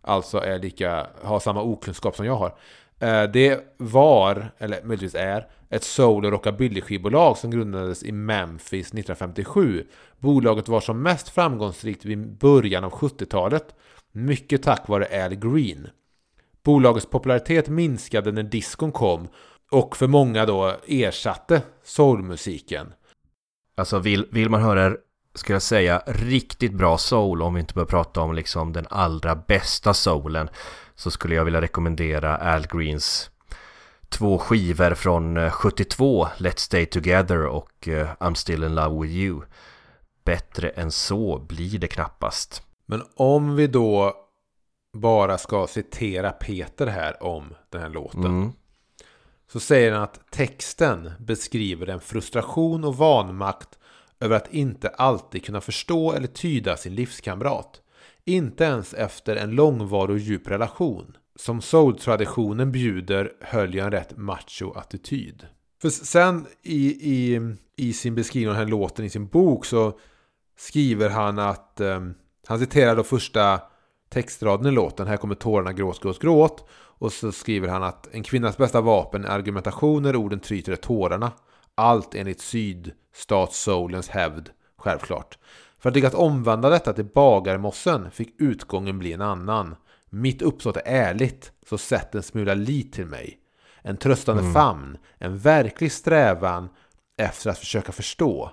[0.01, 2.55] alltså är lika, har samma okunskap som jag har.
[3.01, 9.87] Eh, det var, eller möjligtvis är, ett soul och rockabilly-skivbolag som grundades i Memphis 1957.
[10.19, 13.75] Bolaget var som mest framgångsrikt vid början av 70-talet,
[14.13, 15.89] mycket tack vare Al Green.
[16.63, 19.29] Bolagets popularitet minskade när diskon kom
[19.71, 22.93] och för många då ersatte soulmusiken.
[23.77, 24.97] Alltså vill, vill man höra,
[25.39, 29.37] skulle jag säga, riktigt bra soul om vi inte börjar prata om liksom den allra
[29.37, 30.49] bästa soulen
[30.95, 33.31] så skulle jag vilja rekommendera Al Greens
[34.09, 39.15] två skivor från 72, eh, Let's Stay Together och uh, I'm Still In Love With
[39.15, 39.43] You.
[40.25, 42.63] Bättre än så blir det knappast.
[42.87, 44.15] Men om vi då
[44.93, 48.25] bara ska citera Peter här om den här låten.
[48.25, 48.53] Mm.
[49.53, 53.76] Så säger han att texten beskriver en frustration och vanmakt
[54.21, 57.81] över att inte alltid kunna förstå eller tyda sin livskamrat.
[58.25, 61.17] Inte ens efter en långvarig och djup relation.
[61.37, 65.47] Som soul-traditionen bjuder höll jag en rätt macho-attityd.
[65.83, 67.41] För sen i, i,
[67.77, 69.99] i sin beskrivning av den här låten i sin bok så
[70.59, 72.15] skriver han att um,
[72.47, 73.61] han citerar då första
[74.09, 75.07] textraden i låten.
[75.07, 76.69] Här kommer tårarna gråt, gråt, gråt.
[76.99, 81.33] Och så skriver han att en kvinnas bästa vapen är argumentationer orden tryter är tårarna.
[81.79, 85.39] Allt enligt sydstatssoulens hävd, självklart.
[85.79, 89.77] För att lyckas omvandla detta till bagarmossen fick utgången bli en annan.
[90.11, 93.39] Mitt uppsåt är ärligt, så sätt en smula lit till mig.
[93.83, 94.55] En tröstande mm.
[94.55, 96.69] famn, en verklig strävan
[97.17, 98.51] efter att försöka förstå.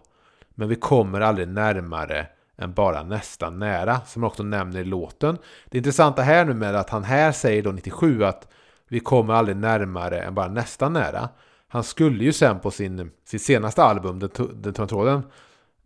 [0.55, 5.37] Men vi kommer aldrig närmare än bara nästan nära, som han också nämner i låten.
[5.65, 8.47] Det intressanta här nu med att han här säger då 97 att
[8.87, 11.29] vi kommer aldrig närmare än bara nästan nära.
[11.73, 15.23] Han skulle ju sen på sin, sin senaste album, Den, den tråden,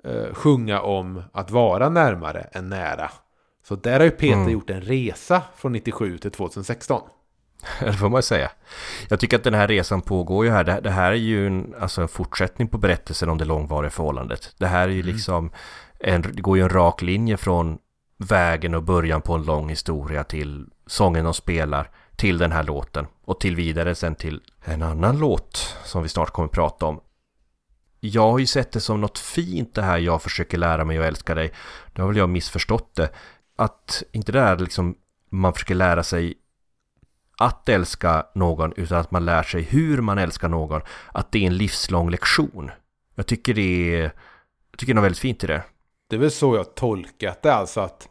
[0.03, 3.11] eh, sjunga om att vara närmare än nära.
[3.67, 4.49] Så där har ju Peter mm.
[4.49, 7.01] gjort en resa från 97 till 2016.
[7.79, 8.51] Det får man säga.
[9.09, 10.63] Jag tycker att den här resan pågår ju här.
[10.63, 14.55] Det, det här är ju en, alltså en fortsättning på berättelsen om det långvariga förhållandet.
[14.57, 15.13] Det här är ju mm.
[15.13, 15.51] liksom
[15.99, 17.77] en, det går ju en rak linje från
[18.17, 23.07] vägen och början på en lång historia till sången de spelar till den här låten
[23.25, 26.99] och till vidare sen till en annan låt som vi snart kommer att prata om.
[27.99, 31.05] Jag har ju sett det som något fint det här jag försöker lära mig och
[31.05, 31.51] älska dig.
[31.93, 33.09] Då har väl jag missförstått det.
[33.55, 34.95] Att inte det är liksom
[35.29, 36.33] man försöker lära sig
[37.37, 40.81] att älska någon utan att man lär sig hur man älskar någon.
[41.11, 42.71] Att det är en livslång lektion.
[43.15, 44.01] Jag tycker det är,
[44.71, 45.63] jag tycker det är något väldigt fint i det.
[46.09, 48.09] Det är väl så jag tolkat det alltså att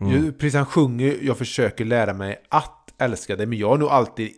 [0.00, 0.32] mm.
[0.32, 4.30] precis han sjunger jag försöker lära mig att älska dig men jag har nog alltid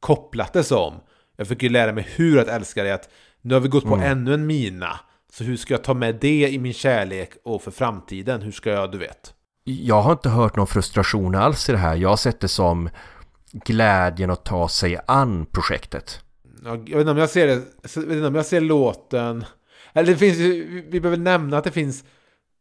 [0.00, 0.94] kopplat det som
[1.36, 3.08] jag försöker lära mig hur att älska dig att
[3.40, 4.10] nu har vi gått på mm.
[4.10, 5.00] ännu en mina
[5.32, 8.70] så hur ska jag ta med det i min kärlek och för framtiden hur ska
[8.70, 9.34] jag du vet
[9.64, 12.90] jag har inte hört någon frustration alls i det här jag har sett det som
[13.52, 16.20] glädjen att ta sig an projektet
[16.64, 17.62] jag vet inte om jag ser det
[17.94, 19.44] jag vet inte om jag ser låten
[19.92, 22.04] eller det finns ju, vi behöver nämna att det finns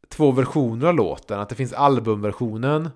[0.10, 1.40] två versioner av låten.
[1.40, 2.90] Att det finns albumversionen.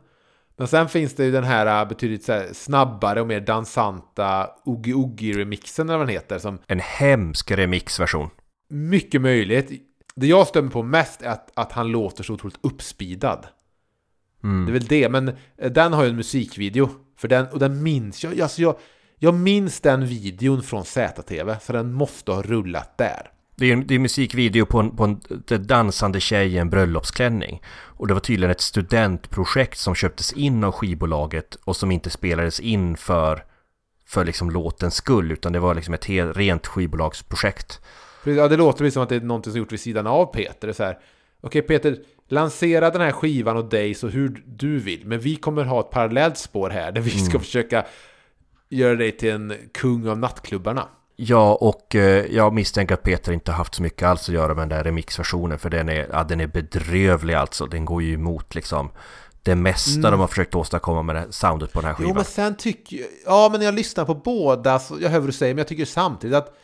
[0.57, 4.93] Men sen finns det ju den här äh, betydligt så snabbare och mer dansanta Oogie
[4.93, 6.39] Oogie-remixen eller vad den heter.
[6.39, 8.29] Som en hemsk remixversion.
[8.69, 9.71] Mycket möjligt.
[10.15, 13.47] Det jag stämmer på mest är att, att han låter så otroligt uppspeedad.
[14.43, 14.65] Mm.
[14.65, 16.89] Det är väl det, men äh, den har ju en musikvideo.
[17.17, 18.75] För den, och den minns jag, alltså jag,
[19.19, 23.32] jag minns den videon från ZTV, så den måste ha rullat där.
[23.55, 25.21] Det är, det är musikvideo på en, på en
[25.67, 27.61] dansande tjej i en bröllopsklänning.
[28.03, 32.59] Och det var tydligen ett studentprojekt som köptes in av skivbolaget och som inte spelades
[32.59, 33.43] in för,
[34.05, 35.31] för liksom låtens skull.
[35.31, 37.81] Utan det var liksom ett helt, rent skivbolagsprojekt.
[38.25, 40.67] Ja, det låter som att det är något som gjort vid sidan av Peter.
[40.67, 40.97] Det är så här,
[41.41, 41.97] okej Peter,
[42.27, 45.07] lansera den här skivan och dig så hur du vill.
[45.07, 47.41] Men vi kommer ha ett parallellt spår här där vi ska mm.
[47.41, 47.85] försöka
[48.69, 50.87] göra dig till en kung av nattklubbarna.
[51.27, 54.61] Ja, och eh, jag misstänker att Peter inte haft så mycket alls att göra med
[54.61, 57.65] den där remixversionen för den är, ja, den är bedrövlig alltså.
[57.65, 58.91] Den går ju emot liksom
[59.43, 60.11] det mesta mm.
[60.11, 62.09] de har försökt åstadkomma med det soundet på den här skivan.
[62.09, 65.29] Jo, men sen tycker ja men när jag lyssnar på båda så jag hör vad
[65.29, 66.57] du säger, men jag tycker samtidigt att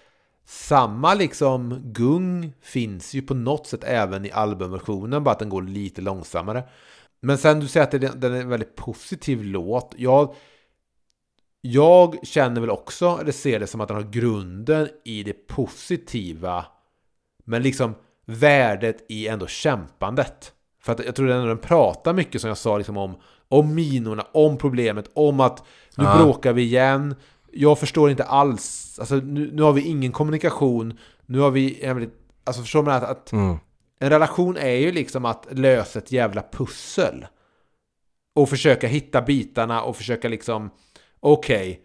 [0.46, 5.62] samma liksom gung finns ju på något sätt även i albumversionen, bara att den går
[5.62, 6.64] lite långsammare.
[7.22, 9.94] Men sen du säger att den är en väldigt positiv låt.
[9.98, 10.36] Jag
[11.62, 16.66] jag känner väl också, eller ser det som att den har grunden i det positiva.
[17.46, 17.96] Men liksom
[18.26, 20.54] värdet i ändå kämpandet.
[20.82, 23.16] För att jag tror att den pratar mycket som jag sa liksom om,
[23.48, 25.64] om minorna, om problemet, om att
[25.98, 26.18] nu ja.
[26.18, 27.16] bråkar vi igen.
[27.52, 30.98] Jag förstår inte alls, alltså nu, nu har vi ingen kommunikation.
[31.26, 31.84] Nu har vi,
[32.44, 33.58] alltså förstår man att, att mm.
[34.00, 37.26] en relation är ju liksom att lösa ett jävla pussel.
[38.36, 40.70] Och försöka hitta bitarna och försöka liksom
[41.20, 41.78] okej, okay,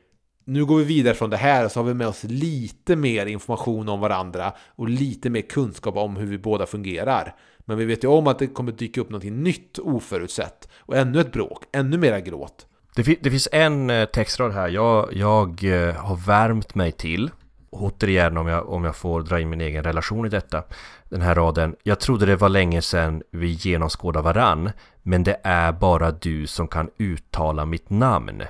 [0.44, 3.26] nu går vi vidare från det här och så har vi med oss lite mer
[3.26, 7.34] information om varandra och lite mer kunskap om hur vi båda fungerar.
[7.58, 11.20] Men vi vet ju om att det kommer dyka upp någonting nytt oförutsett och ännu
[11.20, 12.66] ett bråk, ännu mera gråt.
[12.94, 17.30] Det, det finns en eh, textrad här jag, jag eh, har värmt mig till
[17.70, 20.62] återigen om jag, om jag får dra in min egen relation i detta.
[21.08, 21.76] Den här raden.
[21.82, 24.70] Jag trodde det var länge sedan vi genomskådade varann.
[25.02, 28.42] Men det är bara du som kan uttala mitt namn.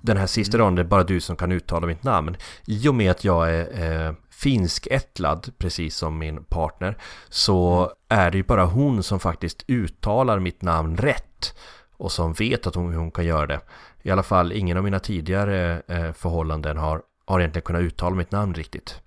[0.00, 2.36] Den här sista raden, det är bara du som kan uttala mitt namn.
[2.66, 8.36] I och med att jag är eh, finskättlad, precis som min partner, så är det
[8.36, 11.54] ju bara hon som faktiskt uttalar mitt namn rätt.
[11.96, 13.60] Och som vet att hon, hon kan göra det.
[14.02, 18.32] I alla fall ingen av mina tidigare eh, förhållanden har, har egentligen kunnat uttala mitt
[18.32, 19.00] namn riktigt.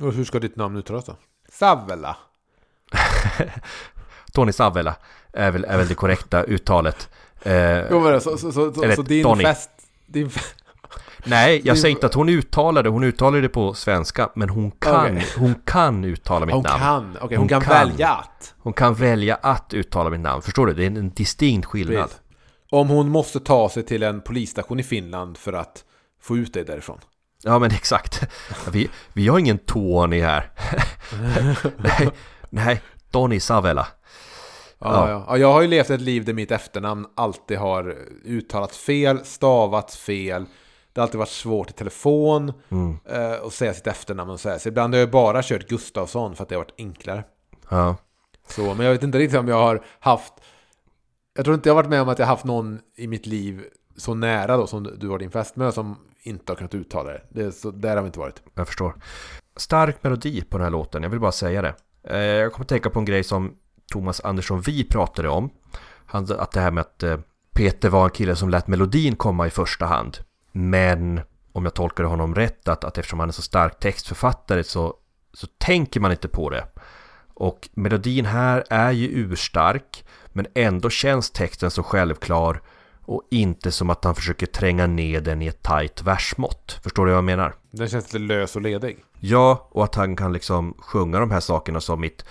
[0.00, 1.16] Och hur ska ditt namn uttalas då?
[1.52, 2.16] Savela.
[4.32, 4.96] Tony Savela
[5.32, 7.08] är väl, är väl det korrekta uttalet.
[7.42, 9.44] Eh, Jo, men så, så, så, så, Eller så din Tony.
[9.44, 9.70] fest...
[10.14, 10.54] Din fe-
[11.24, 12.88] nej, jag det- säger inte att hon uttalar det.
[12.88, 14.30] Hon uttalar det på svenska.
[14.34, 15.26] Men hon kan, Okej.
[15.38, 16.78] hon kan uttala mitt hon namn.
[16.80, 17.72] kan, okej, hon, Hon kan, kan.
[17.88, 18.54] välja att.
[18.58, 20.42] Hon kan välja att uttala mitt namn.
[20.42, 20.74] Förstår du?
[20.74, 22.02] Det är en, en distinkt skillnad.
[22.04, 22.20] Precis.
[22.70, 25.84] Om hon måste ta sig till en polisstation i Finland för att
[26.22, 26.98] få ut dig därifrån.
[27.42, 28.22] Ja men exakt.
[28.70, 30.50] Vi, vi har ingen Tony här.
[31.78, 32.08] nej,
[32.50, 33.86] nej, Tony Savela.
[34.84, 35.10] Ja, Ja.
[35.10, 35.24] ja.
[35.28, 39.96] Ja, jag har ju levt ett liv där mitt efternamn alltid har uttalats fel, stavats
[39.96, 40.44] fel.
[40.92, 42.96] Det har alltid varit svårt i telefon Mm.
[43.04, 44.58] eh, att säga sitt efternamn och här.
[44.58, 47.24] Så ibland har jag bara kört Gustafsson för att det har varit enklare.
[47.68, 47.96] Ja.
[48.48, 50.32] Så, men jag vet inte riktigt om jag har haft...
[51.36, 53.64] Jag tror inte jag har varit med om att jag haft någon i mitt liv
[53.96, 57.22] så nära då som du har din fästmö som inte har kunnat uttala det.
[57.28, 58.42] det så, där har vi inte varit.
[58.54, 58.94] Jag förstår.
[59.56, 61.74] Stark melodi på den här låten, jag vill bara säga det.
[62.08, 63.54] Eh, Jag kommer tänka på en grej som
[63.92, 65.50] Thomas Andersson Vi pratade om.
[66.06, 67.18] Han, att det här med att eh,
[67.54, 70.18] Peter var en kille som lät melodin komma i första hand.
[70.52, 71.20] Men
[71.52, 74.94] om jag tolkade honom rätt, att, att eftersom han är så stark textförfattare så,
[75.32, 76.66] så tänker man inte på det.
[77.34, 82.62] Och melodin här är ju urstark, men ändå känns texten så självklar
[83.06, 86.78] och inte som att han försöker tränga ner den i ett tajt versmått.
[86.82, 87.54] Förstår du vad jag menar?
[87.70, 89.04] Den känns lite lös och ledig.
[89.20, 92.24] Ja, och att han kan liksom sjunga de här sakerna som mitt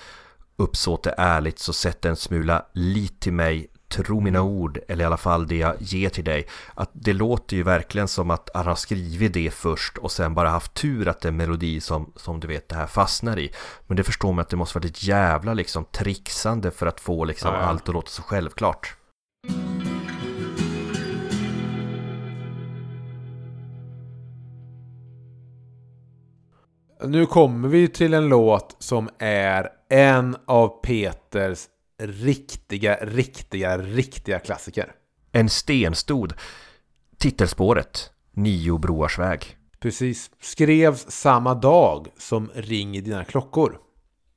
[0.58, 5.06] uppsåt är ärligt så sätt en smula lit till mig, tro mina ord, eller i
[5.06, 6.48] alla fall det jag ger till dig.
[6.74, 10.50] Att det låter ju verkligen som att han har skrivit det först och sen bara
[10.50, 13.52] haft tur att det är en melodi som, som du vet det här fastnar i.
[13.88, 17.26] Men det förstår man att det måste varit ett jävla liksom trixande för att få
[17.26, 17.66] liksom Ja, ja.
[17.66, 18.96] allt att låta så självklart.
[27.08, 31.68] Nu kommer vi till en låt som är en av Peters
[32.02, 34.92] riktiga, riktiga, riktiga klassiker.
[35.32, 36.34] En stenstod.
[37.18, 38.12] Titelspåret.
[38.32, 39.58] Nio broars väg.
[39.80, 40.32] Precis.
[40.42, 43.78] Skrevs samma dag som Ring i dina klockor.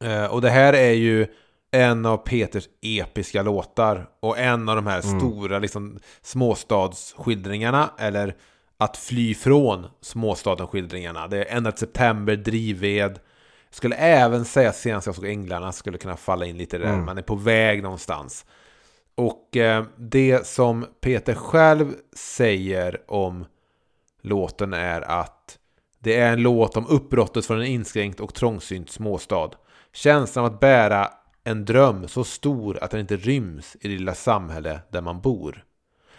[0.05, 1.27] Eh, och det här är ju
[1.71, 4.09] en av Peters episka låtar.
[4.21, 7.91] Och en av de här stora liksom, småstadsskildringarna.
[7.99, 8.37] Eller
[8.79, 11.29] att fly från småstaden-skildringarna.
[11.29, 13.19] Det är Ända till september, Drivved.
[13.71, 16.97] Skulle även säga senast jag såg Änglarna skulle kunna falla in lite där.
[16.97, 18.47] Man är på väg någonstans.
[19.15, 23.45] Och eh, det som Peter själv säger om
[24.23, 25.59] låten är att
[25.99, 29.51] det är en låt om uppbrottet från en inskränkt och trångsynt småstad.
[29.93, 31.11] Känslan av att bära
[31.45, 35.65] en dröm så stor att den inte ryms i det lilla samhälle där man bor.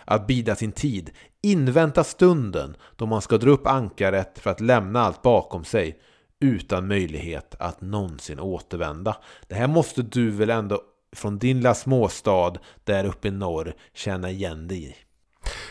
[0.08, 5.02] Att bida sin tid, invänta stunden då man ska dra upp ankaret för att lämna
[5.02, 6.00] allt bakom sig
[6.40, 9.18] utan möjlighet att någonsin återvända.
[9.48, 10.82] Det här måste du väl ändå
[11.16, 12.54] från din lilla småstad
[12.84, 14.96] där uppe i norr känna igen dig i?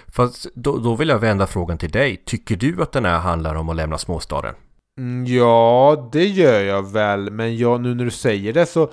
[0.09, 2.17] Fast då, då vill jag vända frågan till dig.
[2.17, 4.55] Tycker du att den här handlar om att lämna småstaden?
[4.99, 7.31] Mm, Ja, det gör jag väl.
[7.31, 8.91] Men jag, nu när du säger det så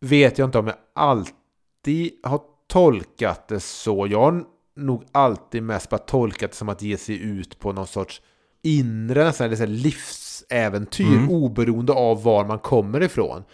[0.00, 2.40] vet jag inte om jag alltid har
[2.74, 4.06] tolkat det så.
[4.06, 4.44] Jag har
[4.76, 8.22] nog alltid mest bara tolkat det som att ge sig ut på någon sorts
[8.62, 11.30] inre nästan, eller så livsäventyr Mm.
[11.30, 13.44] oberoende av var man kommer ifrån.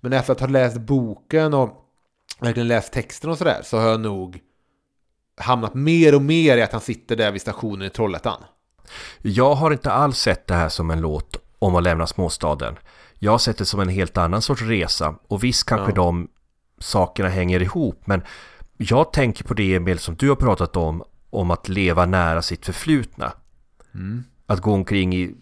[0.00, 1.86] Men efter att ha läst boken och
[2.40, 4.38] verkligen läst texten och sådär så har jag nog
[5.40, 8.42] hamnat mer och mer i att han sitter där vid stationen i Trollhättan.
[9.22, 12.76] Jag har inte alls sett det här som en låt om att lämna småstaden.
[13.18, 15.14] Jag har sett det som en helt annan sorts resa.
[15.28, 15.94] Och visst kanske Ja.
[15.94, 16.28] de
[16.78, 18.02] sakerna hänger ihop.
[18.06, 18.22] Men
[18.82, 21.02] jag tänker på det Emil som du har pratat om.
[21.30, 23.32] Om att leva nära sitt förflutna.
[24.46, 25.34] Att gå omkring i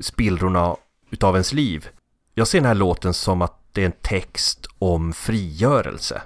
[0.00, 0.76] spillrorna
[1.10, 1.88] utav ens liv.
[2.34, 6.22] Jag ser den här låten som att det är en text om frigörelse.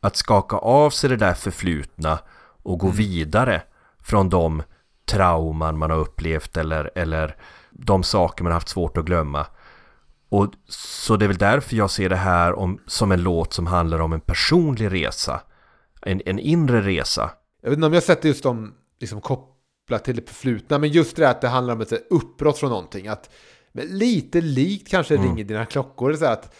[0.00, 2.18] Att skaka av sig det där förflutna
[2.62, 3.62] och gå vidare
[4.00, 4.62] från de
[5.04, 7.36] trauman man har upplevt eller, eller
[7.70, 9.46] de saker man har haft svårt att glömma.
[10.28, 13.66] Och så det är väl därför jag ser det här om, som en låt som
[13.66, 15.40] handlar om en personlig resa.
[16.06, 17.30] En, en inre resa.
[17.62, 21.16] Jag vet inte om jag sätter just dem liksom kopplat till det förflutna, men just
[21.16, 23.08] det att det handlar om ett uppbrott från någonting.
[23.08, 23.30] Att
[23.72, 26.14] lite likt kanske ringer dina klockor.
[26.14, 26.54] Så att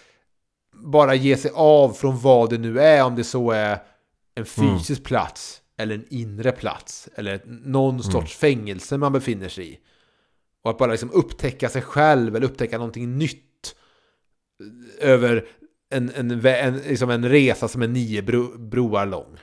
[0.73, 3.05] bara ge sig av från vad det nu är.
[3.05, 3.83] Om det så är
[4.35, 5.63] en fysisk plats.
[5.77, 7.09] Eller en inre plats.
[7.15, 9.79] Eller någon sorts fängelse man befinner sig i.
[10.63, 12.37] Och att bara liksom upptäcka sig själv.
[12.37, 13.75] Eller upptäcka någonting nytt.
[15.01, 15.49] Över
[15.93, 19.39] en, en, en, liksom en resa som är nio bro, broar lång.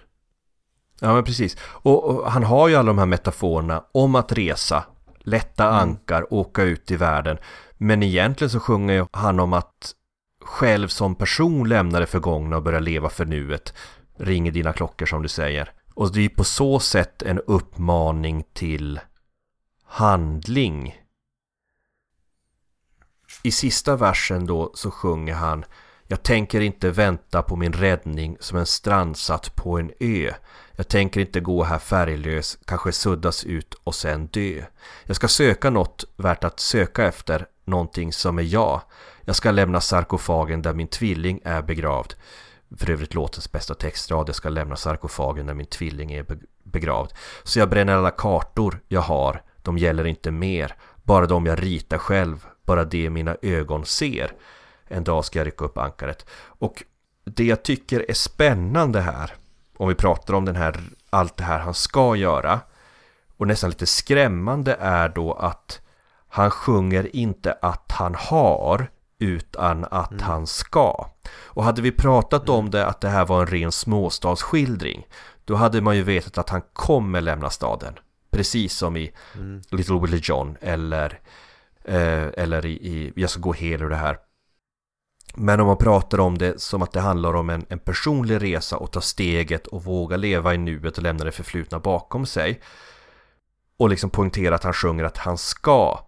[1.00, 1.58] Ja men precis.
[1.62, 4.84] Och, och han har ju alla de här metaforerna om att resa,
[5.20, 7.38] lätta ankar, åka ut i världen.
[7.78, 9.96] Men egentligen så sjunger ju han om att
[10.42, 13.74] själv som person lämna det förgångna och börja leva för nuet.
[14.18, 15.72] Ringer dina klockor som du säger.
[15.94, 19.00] Och det är ju på så sätt en uppmaning till
[19.84, 20.96] handling.
[23.44, 25.66] I sista versen då så sjunger han
[26.12, 30.32] jag tänker inte vänta på min räddning som en strandsatt på en ö.
[30.76, 34.64] Jag tänker inte gå här färglös, kanske suddas ut och sen dö.
[35.04, 38.82] Jag ska söka något värt att söka efter, någonting som är jag.
[39.26, 42.14] Jag ska lämna sarkofagen där min tvilling är begravd.
[42.78, 46.26] För övrigt låtens bästa textrad, jag ska lämna sarkofagen där min tvilling är
[46.64, 47.14] begravd.
[47.44, 50.76] Så jag bränner alla kartor jag har, de gäller inte mer.
[51.04, 54.32] Bara de jag ritar själv, bara det mina ögon ser.
[54.90, 56.26] En dag ska jag rycka upp ankaret.
[56.46, 56.84] Och
[57.24, 59.34] det jag tycker är spännande här,
[59.78, 60.80] om vi pratar om den här,
[61.10, 62.60] allt det här han ska göra,
[63.38, 65.82] och nästan lite skrämmande är då att
[66.28, 71.10] han sjunger inte att han har, utan att han ska.
[71.36, 75.08] Och hade vi pratat om det, att det här var en ren småstadsskildring,
[75.46, 77.94] då hade man ju vetat att han kommer lämna staden.
[78.32, 79.12] Precis som i
[79.70, 81.20] Little Willie John eller,
[81.84, 84.18] eh, eller i, i Jag ska gå hel ur det här.
[85.36, 88.78] Men om man pratar om det som att det handlar om en, en personlig resa
[88.78, 92.62] och ta steget och våga leva i nuet och lämna det förflutna bakom sig
[93.78, 96.00] och liksom poängtera att han sjunger att han ska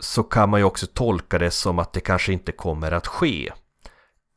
[0.00, 3.52] så kan man ju också tolka det som att det kanske inte kommer att ske.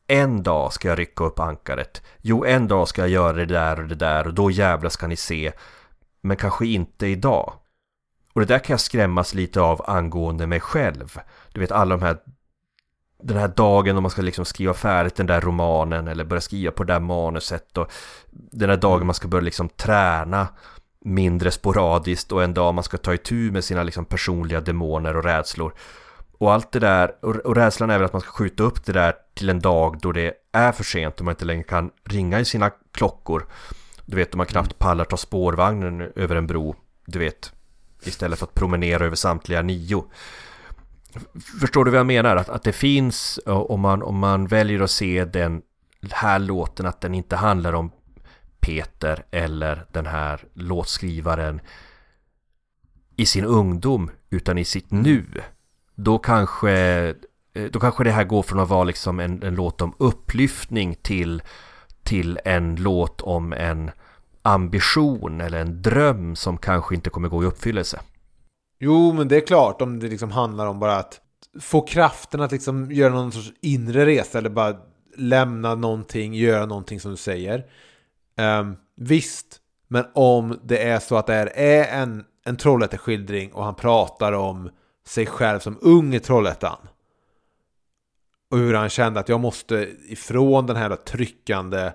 [0.08, 2.02] En dag ska jag rycka upp ankaret.
[2.22, 5.08] Jo, en dag ska jag göra det där och det där och då jävlar ska
[5.08, 5.52] ni se.
[6.22, 7.54] Men kanske inte idag.
[8.34, 11.20] Och det där kan jag skrämmas lite av angående mig själv.
[11.54, 12.18] Du vet alla de här
[13.24, 16.72] den här dagen om man ska liksom skriva färdigt den där romanen eller börja skriva
[16.72, 17.92] på det där manuset och
[18.32, 20.48] den här dagen man ska börja liksom träna
[21.06, 25.24] mindre sporadiskt och en dag man ska ta itu med sina liksom personliga demoner och
[25.24, 25.74] rädslor.
[26.38, 28.92] Och allt det där, och, och rädslan är väl att man ska skjuta upp det
[28.92, 32.40] där till en dag då det är för sent och man inte längre kan ringa
[32.40, 33.46] i sina klockor.
[34.06, 37.52] Du vet, om man knappt pallar ta spårvagnen över en bro, du vet,
[38.04, 40.04] istället för att promenera över samtliga nio.
[41.60, 42.36] Förstår du vad jag menar?
[42.36, 45.62] Att, att det finns, eh, om man, om man väljer att se den
[46.12, 47.92] här låten, att den inte handlar om
[48.60, 51.62] Peter eller den här låtskrivaren
[53.16, 55.26] i sin ungdom, utan i sitt nu.
[55.96, 56.72] Då kanske,
[57.54, 60.96] eh, då kanske det här går från att vara liksom en, en låt om upplyftning
[60.96, 61.42] till,
[62.04, 63.92] till en låt om en
[64.42, 68.00] ambition eller en dröm som kanske inte kommer gå i uppfyllelse.
[68.84, 71.22] Jo, men det är klart om det liksom handlar om bara att
[71.60, 74.78] få kraften att liksom göra någon sorts inre resa eller bara
[75.16, 77.66] lämna någonting, göra någonting som du säger.
[78.38, 83.64] Um, visst, men om det är så att det här är en, en Trollhätteskildring och
[83.64, 84.70] han pratar om
[85.06, 86.88] sig själv som ung i Trollhättan.
[88.52, 91.92] Och hur han kände att jag måste ifrån den här tryckande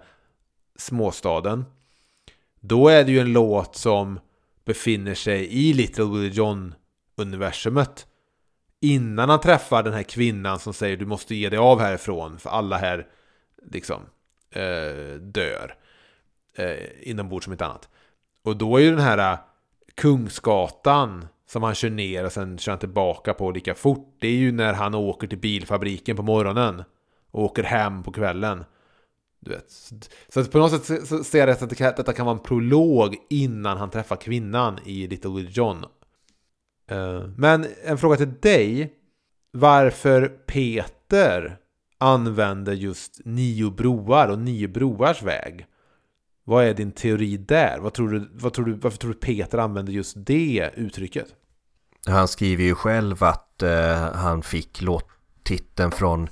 [0.78, 1.64] småstaden.
[2.60, 4.20] Då är det ju en låt som
[4.66, 8.06] befinner sig i Little Willie John-universumet.
[8.80, 12.50] Innan han träffar den här kvinnan som säger du måste ge dig av härifrån för
[12.50, 13.06] alla här
[13.72, 14.02] liksom
[14.50, 15.74] eh, dör.
[16.56, 17.88] Eh, inombords som ett annat.
[18.44, 19.38] Och då är ju den här eh,
[19.94, 24.16] Kungsgatan som han kör ner och sen kör han tillbaka på lika fort.
[24.20, 26.84] Det är ju när han åker till bilfabriken på morgonen
[27.30, 28.64] och åker hem på kvällen.
[29.40, 29.92] Du vet.
[30.28, 33.16] Så på något sätt så ser jag att det att detta kan vara en prolog
[33.30, 35.84] innan han träffar kvinnan i Little Will John.
[36.90, 38.92] Eh, men en fråga till dig.
[39.52, 41.58] Varför Peter
[41.98, 45.66] använder just nio broar och nio broars väg?
[46.44, 47.78] Vad är din teori där?
[47.80, 51.26] Vad tror du, vad tror du, varför tror du Peter använder just det uttrycket?
[52.06, 56.28] Han skriver ju själv att eh, han fick låttiteln från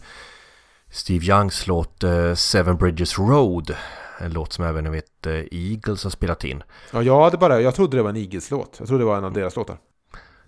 [0.95, 3.77] Steve Youngs låt eh, Seven Bridges Road.
[4.21, 6.63] En låt som även vet eh, Eagles har spelat in.
[6.93, 8.77] Ja, jag, hade bara, jag trodde det var en Eagles-låt.
[8.79, 9.79] Jag trodde det var en av deras låtar.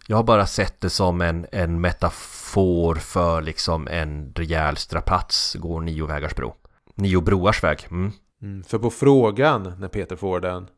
[0.06, 5.80] Jag har bara sett det som en, en metafor för liksom en rejäl strapats går
[5.80, 6.54] nio vägars bro.
[6.94, 7.86] Nio broars väg.
[7.90, 8.12] Mm.
[8.42, 10.68] Mm, för på frågan när Peter får den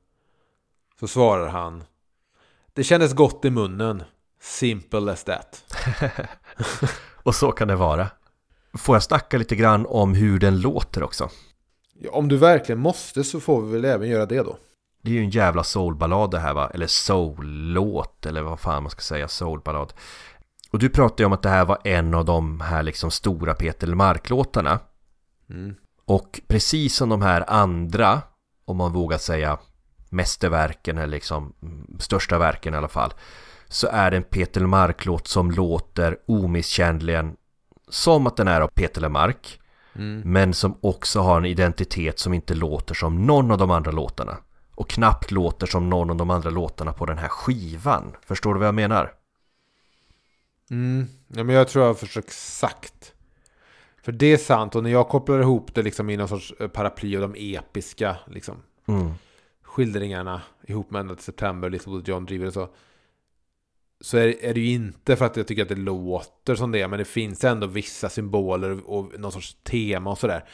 [1.00, 1.84] så svarar han
[2.72, 4.02] Det kändes gott i munnen.
[4.40, 5.64] Simple as that.
[7.22, 8.08] och så kan det vara.
[8.74, 11.30] Får jag snacka lite grann om hur den låter också?
[12.00, 14.58] Ja, om du verkligen måste så får vi väl även göra det då.
[15.02, 16.70] Det är ju en jävla soulballad det här va?
[16.74, 19.92] Eller soul-låt eller vad fan man ska säga, soulballad.
[20.70, 23.54] Och du pratade ju om att det här var en av de här liksom stora
[23.54, 24.78] Peter Lemark-låtarna.
[25.50, 25.74] Mm.
[26.04, 28.22] Och precis som de här andra,
[28.64, 29.58] om man vågar säga
[30.08, 33.12] mästerverken eller liksom mm, största verken i alla fall.
[33.68, 37.36] Så är det en Peter Lemark-låt som låter omisskännligen
[37.91, 39.61] som att den är av Peter Lemark.
[39.95, 40.22] Mm.
[40.24, 44.36] Men som också har en identitet som inte låter som någon av de andra låtarna.
[44.74, 48.16] Och knappt låter som någon av de andra låtarna på den här skivan.
[48.26, 49.12] Förstår du vad jag menar?
[50.70, 51.07] Mm.
[51.28, 53.12] Ja, men jag tror jag har försökt sagt.
[54.03, 56.68] För det är sant, och när jag kopplar ihop det liksom i någon sorts eh,
[56.68, 58.55] paraply och de episka liksom,
[58.89, 59.11] Mm.
[59.62, 62.68] skildringarna ihop med Ända till September, Little John Driver och så.
[64.01, 66.88] Så är, är det ju inte för att jag tycker att det låter som det,
[66.88, 70.44] men det finns ändå vissa symboler och någon sorts tema och sådär.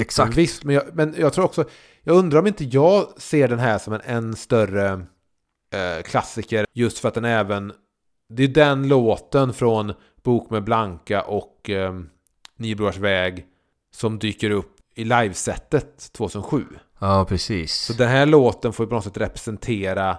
[0.00, 0.28] Exakt.
[0.28, 1.64] Men visst, men jag, men jag tror också,
[2.02, 4.92] jag undrar om inte jag ser den här som en än större
[5.72, 7.72] eh, klassiker, just för att den även,
[8.28, 12.00] det är den låten från Bok med Blanka och eh,
[12.56, 13.46] Niobrors väg
[13.94, 16.64] som dyker upp i livesättet 2007.
[16.98, 17.74] Ja, precis.
[17.74, 20.16] Så den här låten får ju på något sätt representera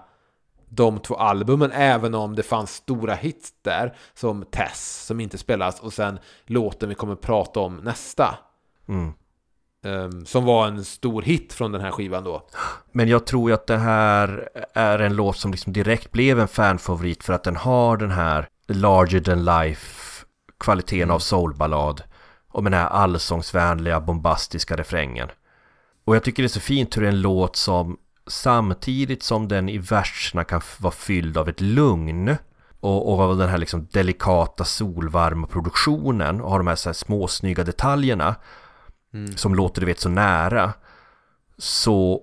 [0.75, 5.79] de två albumen, även om det fanns stora hits där, som Tess, som inte spelas,
[5.79, 8.37] och sen låten vi kommer prata om nästa.
[8.87, 9.13] Mm.
[9.85, 12.47] Ehm, som var en stor hit från den här skivan då.
[12.91, 16.47] Men jag tror ju att det här är en låt som liksom direkt blev en
[16.47, 20.25] fanfavorit för att den har den här larger than life
[20.59, 22.03] kvaliteten av soulballad
[22.47, 25.29] och med den här allsångsvänliga bombastiska refrängen.
[26.05, 27.97] Och jag tycker det är så fint hur en låt som
[28.27, 32.35] samtidigt som den i verserna kan vara fylld av ett lugn
[32.79, 36.93] och, och av den här liksom delikata solvarma produktionen och har de här, så här
[36.93, 38.35] små snygga detaljerna
[39.35, 40.73] som låter du vet så nära
[41.57, 42.21] så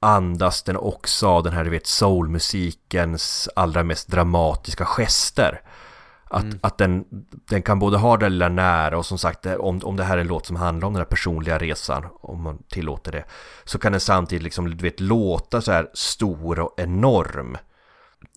[0.00, 5.62] andas den också av den här du vet soulmusikens allra mest dramatiska gester.
[6.34, 7.04] Att, att den,
[7.48, 10.20] den kan både ha det lilla nära och som sagt om, om det här är
[10.20, 13.24] en låt som handlar om den här personliga resan om man tillåter det
[13.64, 17.56] så kan den samtidigt liksom du vet låta så här stor och enorm.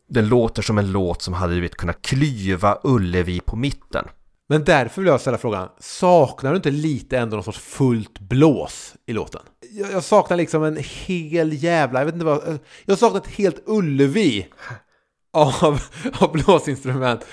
[0.10, 4.08] Den låter som en låt som hade du vet kunnat klyva Ullevi på mitten.
[4.50, 8.96] Men därför vill jag ställa frågan, saknar du inte lite ändå någon sorts fullt blås
[9.06, 9.42] i låten?
[9.72, 13.64] Jag, jag saknar liksom en hel jävla, jag vet inte vad, jag saknar ett helt
[13.66, 14.48] Ullevi
[15.34, 15.82] av,
[16.20, 17.26] av blåsinstrument.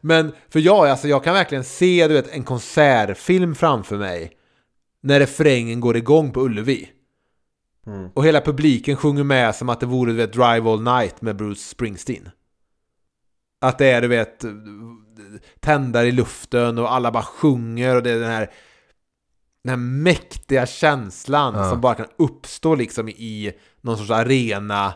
[0.00, 4.32] Men för jag, alltså jag kan verkligen se du vet, en konsertfilm framför mig
[5.02, 6.88] när refrängen går igång på Ullevi.
[8.14, 11.36] Och hela publiken sjunger med som att det vore du vet, Drive All Night med
[11.36, 12.30] Bruce Springsteen.
[13.60, 14.44] Att det är du vet
[15.60, 18.50] tändare i luften och alla bara sjunger och det är den här
[19.64, 21.70] den här mäktiga känslan Ja.
[21.70, 24.94] som bara kan uppstå liksom i någon sorts arena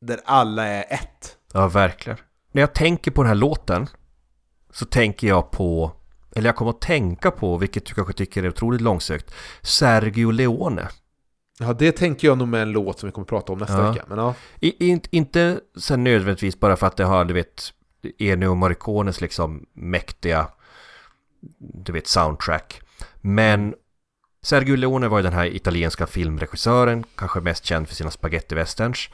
[0.00, 1.36] där alla är ett.
[1.52, 2.18] Ja, verkligen.
[2.52, 3.86] När jag tänker på den här låten
[4.76, 5.92] så tänker jag på,
[6.36, 10.88] eller jag kommer att tänka på, vilket du kanske tycker är otroligt långsökt, Sergio Leone.
[11.58, 13.82] Ja, det tänker jag nog med en låt som vi kommer att prata om nästa
[13.84, 13.90] Ja.
[13.92, 14.04] vecka.
[14.08, 17.72] Men ja, I, in, inte sen nödvändigtvis bara för att det har, du vet,
[18.18, 20.48] Ennio Morricones liksom mäktiga,
[21.58, 22.80] du vet, soundtrack.
[23.20, 23.74] Men
[24.42, 29.08] Sergio Leone var ju den här italienska filmregissören, kanske mest känd för sina spagettiwesterns.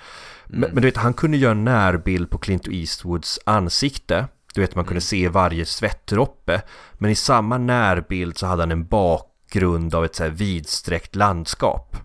[0.47, 4.27] Men, men du vet, han kunde göra en närbild på Clint Eastwoods ansikte.
[4.53, 6.63] Du vet, man kunde se varje svettdroppe.
[6.95, 11.97] Men i samma närbild så hade han en bakgrund av ett så vidsträckt landskap.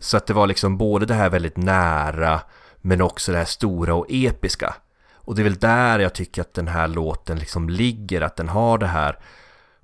[0.00, 2.40] Så att det var liksom både det här väldigt nära
[2.76, 4.74] men också det här stora och episka.
[5.14, 8.48] Och det är väl där jag tycker att den här låten liksom ligger, att den
[8.48, 9.18] har det här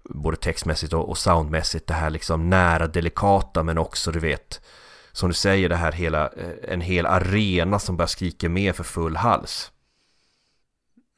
[0.04, 4.60] både textmässigt och, och soundmässigt, det här liksom nära delikata men också du vet
[5.12, 8.84] som du säger det här hela, eh, en hel arena som bara skriker med för
[8.84, 9.70] full hals.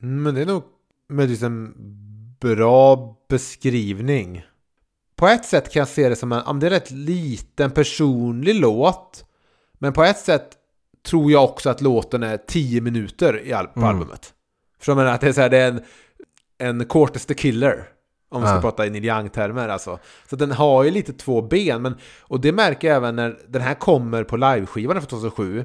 [0.03, 0.63] Men det är nog
[1.09, 1.75] möjligtvis en
[2.41, 4.43] bra beskrivning.
[5.17, 8.55] På ett sätt kan jag se det som en, det är en rätt liten personlig
[8.55, 9.25] låt.
[9.79, 10.49] Men på ett sätt
[11.07, 13.89] tror jag också att låten är 10 minuter i al- på Mm.
[13.91, 14.35] albumet.
[14.79, 15.81] För jag menar att det är så här, det är en,
[16.59, 17.89] en Cortes the Killer.
[18.29, 18.61] Om vi ska Ja.
[18.61, 19.99] prata i Neil Young-termer alltså.
[20.31, 21.83] Så den har ju lite två ben.
[21.83, 25.65] Men, och det märker jag även när den här kommer på liveskivan från 2007.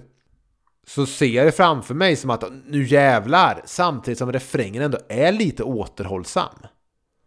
[0.88, 3.62] Så ser jag det framför mig som att nu jävlar.
[3.66, 6.56] Samtidigt som refrängen ändå är lite återhållsam.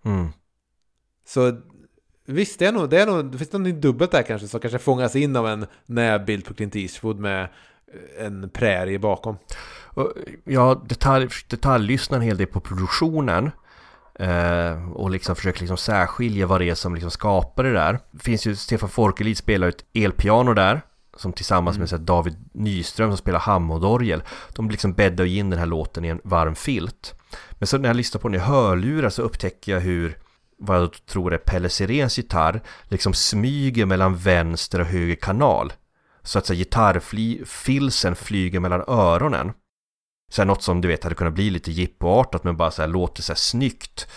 [0.05, 0.29] Mm.
[1.27, 1.61] Så
[2.27, 4.79] visst, det är nog, det är nog, det finns något dubbelt där kanske som kanske
[4.79, 7.49] fångas in av en närbild på Clint Eastwood med
[8.19, 9.37] en prärie bakom.
[10.45, 13.51] Jag detalj, detaljlyssnar en hel del på produktionen.
[14.15, 17.99] eh, och liksom försöker liksom särskilja vad det är som liksom skapar det där.
[18.11, 20.81] Det finns ju Stefan Forkelid spelar ett elpiano där
[21.17, 24.23] som tillsammans med så David Nyström som spelar Hammondorgel
[24.55, 27.15] De liksom bäddar in den här låten i en varm filt.
[27.53, 30.19] Men så när jag lyssnar på den i hörlurar så upptäcker jag hur
[30.59, 35.73] vad jag tror är Pelle Sirens gitarr liksom smyger mellan vänster och höger kanal.
[36.23, 39.53] Så att så gitarrfilsen flyger mellan öronen.
[40.31, 42.89] Så här, något som du vet hade kunnat bli lite jippoartat men bara så här,
[42.89, 44.09] låter så här snyggt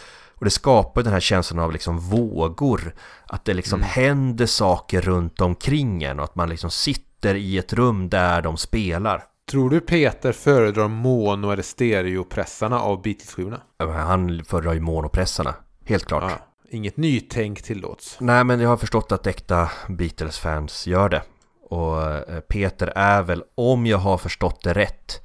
[0.44, 2.96] och det skapar den här känslan av liksom vågor
[3.28, 3.90] att det liksom mm.
[3.90, 8.58] händer saker runt omkring en och att man liksom sitter i ett rum där de
[8.58, 13.62] spelar Tror du Peter föredrar mono eller stereopressarna av Beatles-skivorna?
[13.78, 16.24] Han föredrar ju monopressarna Helt klart.
[16.24, 16.38] Ja,
[16.70, 18.18] inget nytänk tillåts.
[18.20, 21.22] Nej, men jag har förstått att äkta Beatles-fans gör det.
[21.70, 25.22] Och eh, Peter är väl, om jag har förstått det rätt,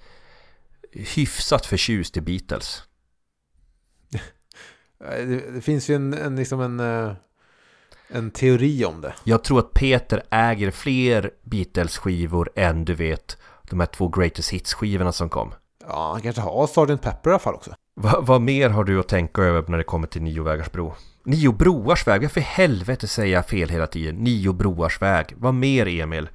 [0.92, 2.82] hyfsat förtjust i Beatles.
[4.98, 7.12] Det, det, finns ju en, en, liksom en, eh,
[8.08, 9.14] en teori om det.
[9.24, 13.38] Jag tror att Peter äger fler Beatles-skivor än du vet
[13.70, 15.54] de här två Greatest Hits-skivorna som kom.
[15.88, 17.02] Ja, han kanske har Sgt.
[17.02, 17.74] Pepper i alla fall också.
[17.94, 20.94] Va, vad mer har du att tänka över när det kommer till Nio vägars bro?
[21.24, 24.16] Nio broars väg, varför i helvete säger jag fel hela tiden?
[24.16, 26.28] Nio broars väg, vad mer Emil?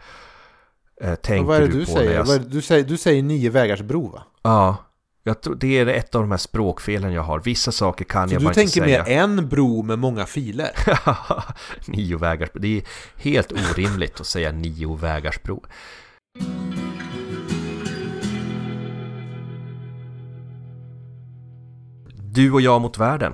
[1.02, 2.14] Eh, tänker vad är det du, du säger?
[2.14, 2.42] Jag...
[2.42, 2.84] du säger?
[2.84, 4.24] Du säger nio vägars bro va?
[4.42, 4.78] Ja,
[5.26, 7.40] jag tror, det är ett av de här språkfelen jag har.
[7.40, 8.86] Vissa saker kan Så jag bara inte säga.
[8.86, 10.72] Du tänker mer en bro med många filer?
[11.92, 12.62] nio vägars bro.
[12.62, 12.84] Det är
[13.18, 15.64] helt orimligt att säga nio vägars bro.
[22.34, 23.34] Du och jag mot världen.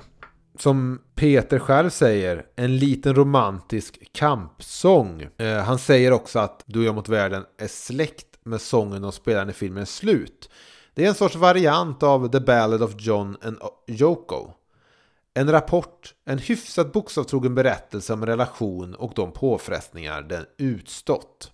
[0.60, 5.28] Som Peter själv säger, en liten romantisk kampsång.
[5.38, 9.12] Eh, han säger också att Du och jag mot världen är släkt med sången de
[9.12, 10.50] spelar i filmen Slut.
[10.94, 14.52] Det är en sorts variant av The Ballad of John and Yoko.
[15.34, 21.52] En rapport, en hyfsat bokstavtrogen berättelse om relation och de påfrestningar den utstått.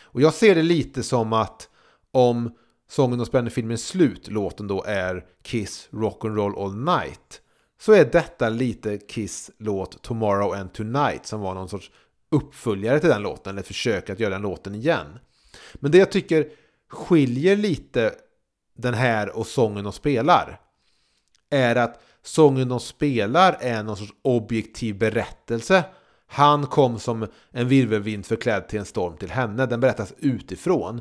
[0.00, 1.68] Och jag ser det lite som att
[2.10, 2.54] om
[2.90, 7.40] sången och spelar filmen Slut, låten då är Kiss Rock'n'Roll All Night.
[7.80, 11.90] Så är detta lite Kiss låt Tomorrow and Tonight som var någon sorts
[12.30, 15.18] uppföljare till den låten, eller försök att göra den låten igen.
[15.74, 16.50] Men det jag tycker
[16.88, 18.14] skiljer lite
[18.78, 20.60] den här och sången de spelar
[21.50, 25.84] är att sången de spelar är någon sorts objektiv berättelse.
[26.26, 29.66] Han kom som en virvelvind förklädd till en storm till henne.
[29.66, 31.00] Den berättas utifrån.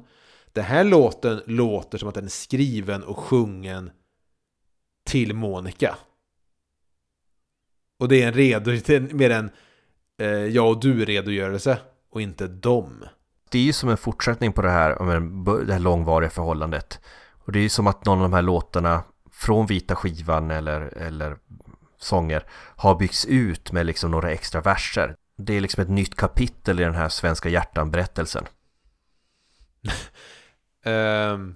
[0.53, 3.91] Den här låten låter som att den är skriven och sjungen
[5.05, 5.95] till Monica.
[7.99, 8.71] Och det är en redo,
[9.15, 9.49] mer en
[10.21, 13.05] eh, jag och du redogörelse och inte dem.
[13.49, 14.89] Det är ju som en fortsättning på det här,
[15.65, 16.99] det här långvariga förhållandet.
[17.47, 20.81] Och det är ju som att någon av de här låtarna från vita skivan eller,
[20.81, 21.37] eller
[21.97, 22.45] sånger
[22.75, 25.15] har byggts ut med liksom några extra verser.
[25.37, 28.45] Det är liksom ett nytt kapitel i den här svenska hjärtan-berättelsen.
[30.85, 31.55] Um,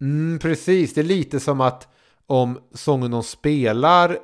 [0.00, 1.88] mm, precis, det är lite som att
[2.26, 4.18] om sången de spelar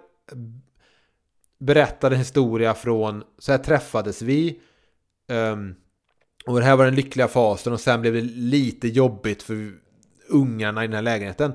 [1.59, 4.61] berättar en historia från så här träffades vi
[5.28, 5.74] um,
[6.46, 9.84] och det här var den lyckliga fasen och sen blev det lite jobbigt för
[10.35, 11.53] ungarna i den här lägenheten.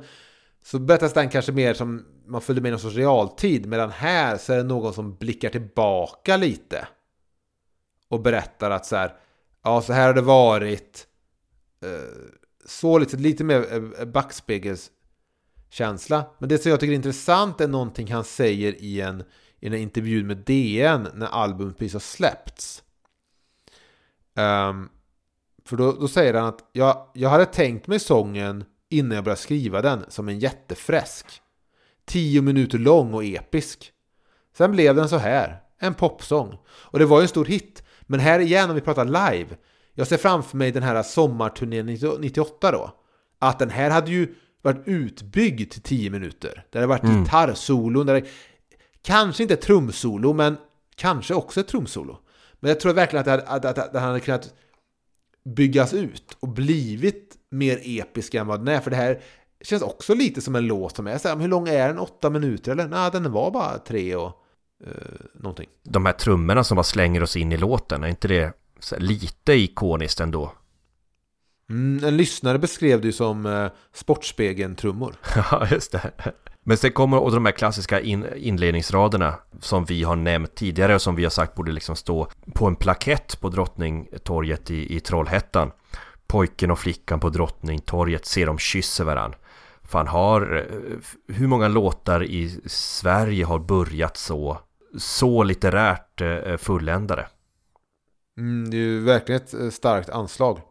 [0.64, 3.66] Så berättas den kanske mer som man följde med i någon sorts realtid.
[3.66, 6.88] Medan här så är det någon som blickar tillbaka lite.
[8.08, 9.14] Och berättar att så här.
[9.64, 11.08] Ja, så här har det varit.
[11.84, 11.90] Eh,
[12.66, 16.26] så lite, lite mer eh, backspegelskänsla.
[16.38, 19.24] Men det som jag tycker är intressant är någonting han säger i en,
[19.60, 22.84] i en intervju med DN när albumet precis har släppts.
[24.36, 24.90] Um,
[25.70, 29.42] för då, då, säger han att jag, jag hade tänkt mig sången innan jag började
[29.42, 31.26] skriva den som en jättefräsk.
[32.06, 33.92] Tio minuter lång och episk.
[34.58, 36.58] Sen blev den så här, en popsång.
[36.68, 37.84] Och det var ju en stor hit.
[38.02, 39.48] Men här igen, om vi pratar live,
[39.94, 41.86] jag ser framför mig den här sommarturnén
[42.20, 42.92] 98 då.
[43.40, 46.66] Att den här hade ju varit utbyggd till 10 minuter.
[46.70, 47.24] Det hade varit mm.
[47.24, 48.28] gitarrsolon, där det,
[49.02, 50.58] kanske inte trumsolo, men
[50.96, 52.18] kanske också ett trumsolo.
[52.60, 54.54] Men jag tror verkligen att det hade, att, att, att hade kunnat
[55.56, 58.80] byggas ut och blivit mer episk än vad den är.
[58.80, 59.22] För det här
[59.62, 62.00] känns också lite som en låt som är så här, hur lång är den?
[62.00, 62.88] Åtta minuter eller?
[62.88, 64.44] Nej, den var bara tre och
[64.88, 64.94] uh,
[65.34, 65.70] någonting.
[65.84, 68.54] De här trummorna som bara slänger oss in i låten, är inte det
[68.98, 70.54] lite ikoniskt ändå.
[71.70, 75.16] Mm, en lyssnare beskrev det ju som eh, Sportspegeln-trummor.
[75.36, 76.12] ja, just det.
[76.66, 81.02] Men sen kommer och de här klassiska in, inledningsraderna som vi har nämnt tidigare och
[81.02, 85.72] som vi har sagt borde liksom stå på en plakett på Drottningtorget i, i Trollhättan.
[86.28, 89.36] Pojken och flickan på Drottningtorget ser de kysser varann.
[89.84, 94.58] Fan har, eh, hur många låtar i Sverige har börjat så,
[94.98, 97.28] så litterärt eh, fulländade?
[98.38, 100.62] Mm, det är ju verkligen ett eh, starkt anslag.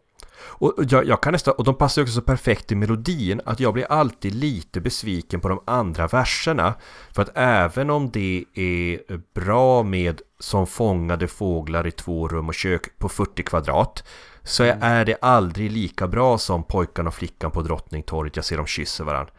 [0.41, 3.75] Och jag, jag, kan nästan, och de passar också så perfekt i melodin att jag
[3.75, 6.75] blir alltid lite besviken på de andra verserna.
[7.13, 9.01] För att även om det är
[9.35, 14.05] bra med Som fångade fåglar i två rum och kök på 40 kvadrat
[14.43, 14.83] så mm.
[14.83, 18.37] är det aldrig lika bra som pojken och flickan på Drottningtorget.
[18.37, 19.33] Jag ser dem kyssa varandra.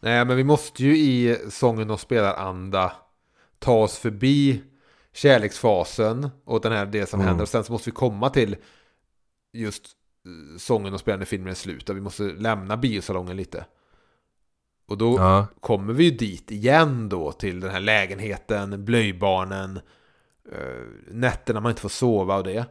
[0.00, 2.92] Nej, men vi måste ju i sången och spelaranda
[3.58, 4.62] ta oss förbi
[5.14, 7.28] kärleksfasen och den här det som mm.
[7.28, 7.42] händer.
[7.42, 8.56] Och sen så måste vi komma till
[9.52, 9.84] just
[10.26, 11.90] eh, sången och spelande filmen är slut.
[11.90, 13.64] Vi måste lämna biosalongen lite.
[14.88, 15.46] Och då ja.
[15.60, 19.80] kommer vi ju dit igen då till den här lägenheten, blöjbarnen,
[20.52, 22.66] äh, nätterna man inte får sova och det.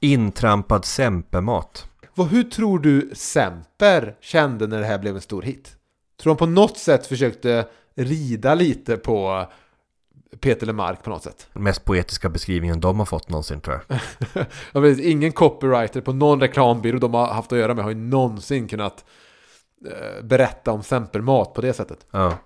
[0.00, 1.86] Intrampad Sempermat.
[2.14, 5.76] Vad, hur tror du Semper kände när det här blev en stor hit?
[6.16, 9.46] Tror han på något sätt försökte rida lite på
[10.40, 11.48] Peter Lemark på något sätt?
[11.52, 14.00] Mest poetiska beskrivningen de har fått någonsin tror jag.
[14.72, 17.98] jag vet, ingen copywriter på någon reklambyrå de har haft att göra med har ju
[17.98, 19.04] någonsin kunnat
[19.86, 22.06] eh, berätta om Sempermat på det sättet.
[22.10, 22.38] Ja.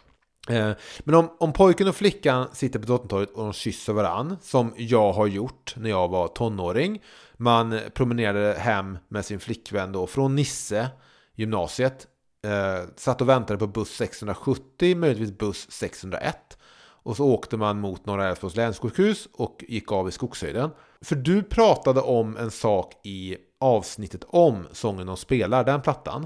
[0.48, 0.70] Eh,
[1.00, 5.12] men om, om pojken och flickan sitter på Drottningtorget och de kysser varann, som jag
[5.12, 7.02] har gjort när jag var tonåring,
[7.36, 10.88] man promenerade hem med sin flickvän då från Nisse,
[11.34, 12.06] gymnasiet.
[12.44, 16.58] Eh, satt och väntade på buss 670, möjligtvis buss 601.
[17.04, 20.70] Och så åkte man mot Norra Älvsborgs länssjukhus och gick av i Skogshöjden.
[21.00, 26.22] För du pratade om en sak i avsnittet om sången de spelar, den plattan.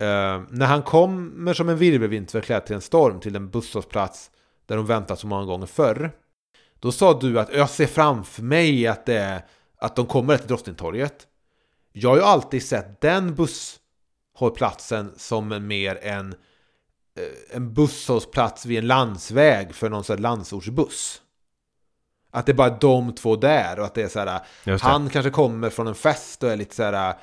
[0.00, 4.30] Eh, när han kommer som en virvelvind förklädd till en storm till en busshållplats
[4.66, 6.12] där de väntat så många gånger förr.
[6.78, 9.44] Då sa du att jag ser framför mig att det är
[9.78, 11.26] att de kommer till Drottningtorget.
[11.92, 16.34] Jag har ju alltid sett den busshållplatsen som mer en,
[17.50, 21.20] en busshållplats vid en landsväg för någon sån landsortsbuss.
[22.30, 24.40] Att det är bara de två där och att det är så här,
[24.78, 27.14] han kanske kommer från en fest och är lite så här,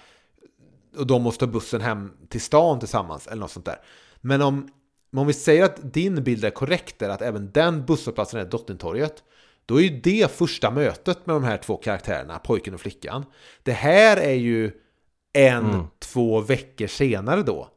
[0.97, 3.79] och de måste ta bussen hem till stan tillsammans eller något sånt där.
[4.21, 4.69] Men om,
[5.15, 9.23] om vi säger att din bild är korrekt, är att även den busshållplatsen är Drottningtorget,
[9.65, 13.25] då är ju det första mötet med de här två karaktärerna, pojken och flickan.
[13.63, 14.71] Det här är ju
[15.33, 15.85] en, mm.
[15.99, 17.69] två veckor senare då.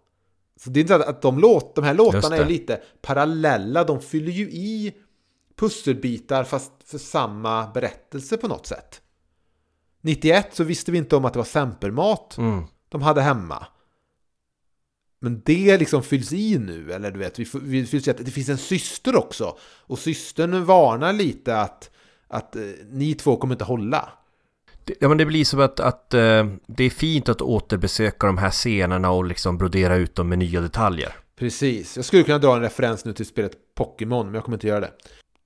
[0.64, 4.32] Så det är inte att de, låt, de här låtarna är lite parallella, de fyller
[4.32, 4.94] ju i
[5.56, 9.00] pusselbitar fast för samma berättelse på något sätt.
[10.00, 12.64] 91 så visste vi inte om att det var sempermat mm.
[12.88, 13.66] de hade hemma.
[15.20, 18.30] Men det liksom fylls i nu, eller du vet, vi, vi fylls i att det
[18.30, 19.56] finns en syster också.
[19.62, 21.90] Och systern varnar lite att,
[22.28, 24.12] att eh, ni två kommer inte hålla.
[25.00, 28.50] Ja men det blir som att, att eh, det är fint att återbesöka de här
[28.50, 31.12] scenerna och liksom brodera ut dem med nya detaljer.
[31.38, 34.66] Precis, jag skulle kunna dra en referens nu till spelet Pokémon, men jag kommer inte
[34.66, 34.90] göra det.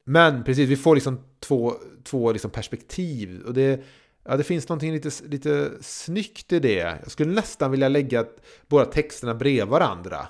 [0.05, 1.75] Men precis, vi får liksom två,
[2.05, 3.43] två liksom perspektiv.
[3.47, 3.85] Och det,
[4.31, 6.99] Ja, det finns någonting lite, lite snyggt i det.
[7.03, 8.27] Jag skulle nästan vilja lägga
[8.67, 10.29] båda texterna bredvid varandra.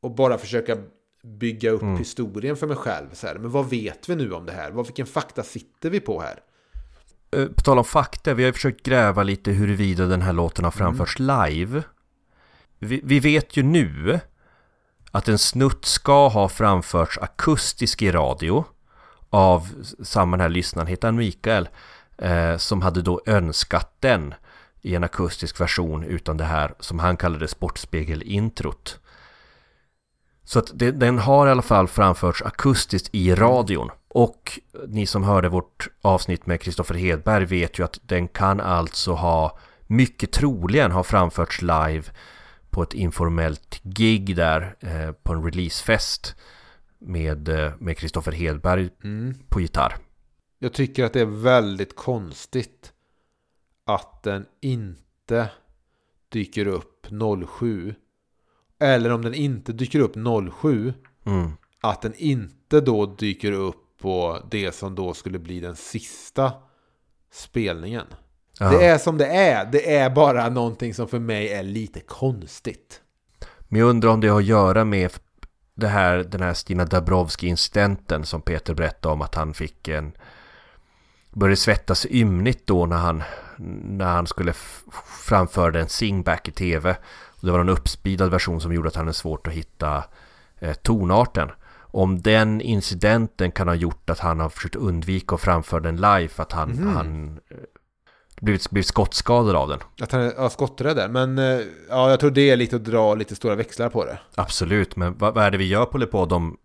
[0.00, 0.76] Och bara försöka
[1.22, 1.96] bygga upp mm.
[1.96, 3.06] historien för mig själv.
[3.12, 3.34] Så här.
[3.34, 4.70] Men vad vet vi nu om det här?
[4.70, 6.40] Vad, vilken fakta sitter vi på här?
[7.30, 10.72] Eh, på tal om fakta, vi har försökt gräva lite huruvida den här låten har
[10.72, 11.46] framförts mm.
[11.46, 11.82] live.
[12.78, 14.20] Vi, vi, vet ju nu
[15.10, 18.64] att en snutt ska ha framförts akustisk i radio
[19.30, 19.68] av
[20.02, 21.68] samma den här lyssnaren, heter han Mikael?
[22.18, 24.34] eh, som hade då önskat den
[24.80, 28.98] i en akustisk version utan det här som han kallade sportspegel-introt.
[30.44, 33.90] Så att det, den har i alla fall framförts akustiskt i radion.
[34.08, 39.12] Och ni som hörde vårt avsnitt med Kristoffer Hedberg vet ju att den kan alltså
[39.12, 42.02] ha mycket troligen ha framförts live
[42.70, 46.36] på ett informellt gig där eh, på en releasefest
[46.98, 49.34] med eh, med Kristoffer Hedberg mm.
[49.48, 49.96] på gitarr.
[50.58, 52.92] Jag tycker att det är väldigt konstigt
[53.84, 55.50] att den inte
[56.28, 57.06] dyker upp
[57.58, 57.94] 07.
[58.80, 60.14] Eller om den inte dyker upp
[60.60, 60.94] 07.
[61.24, 61.50] Mm.
[61.80, 66.52] Att den inte då dyker upp på det som då skulle bli den sista
[67.32, 68.06] spelningen.
[68.58, 68.70] Ja.
[68.70, 69.64] Det är som det är.
[69.72, 73.00] Det är bara någonting som för mig är lite konstigt.
[73.68, 75.10] Men jag undrar om det har att göra med
[75.74, 80.12] det här, den här Stina Dabrowski-incidenten som Peter berättade om att han fick en
[81.32, 83.22] började svettas ymnigt då när han,
[83.82, 84.52] när han skulle
[85.26, 86.96] framföra en singback i tv.
[87.26, 90.04] Och det var en uppspeedad version som gjorde att han hade svårt att hitta
[90.58, 91.50] eh, tonarten.
[91.90, 96.30] Om den incidenten kan ha gjort att han har försökt undvika att framföra den live,
[96.36, 96.88] att han, mm.
[96.88, 97.56] han eh,
[98.40, 99.78] blivit, blivit skottskadad av den.
[100.00, 101.10] Att han är ja, skotträdd.
[101.10, 104.18] Men eh, ja, jag tror det är lite att dra lite stora växlar på det.
[104.34, 106.56] Absolut, men vad, vad är det vi gör på Lepod om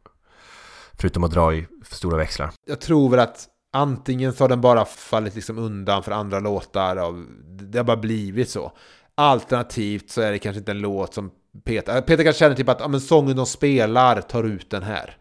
[0.94, 2.52] förutom att dra i för stora växlar?
[2.68, 6.98] Jag tror väl att antingen så har den bara fallit liksom undan för andra låtar.
[6.98, 8.72] Av, det har bara blivit så.
[9.16, 11.32] Alternativt så är det kanske inte en låt som
[11.64, 12.02] Peter...
[12.02, 15.18] Peter kanske känner typ att ja, men sången de spelar tar ut den här.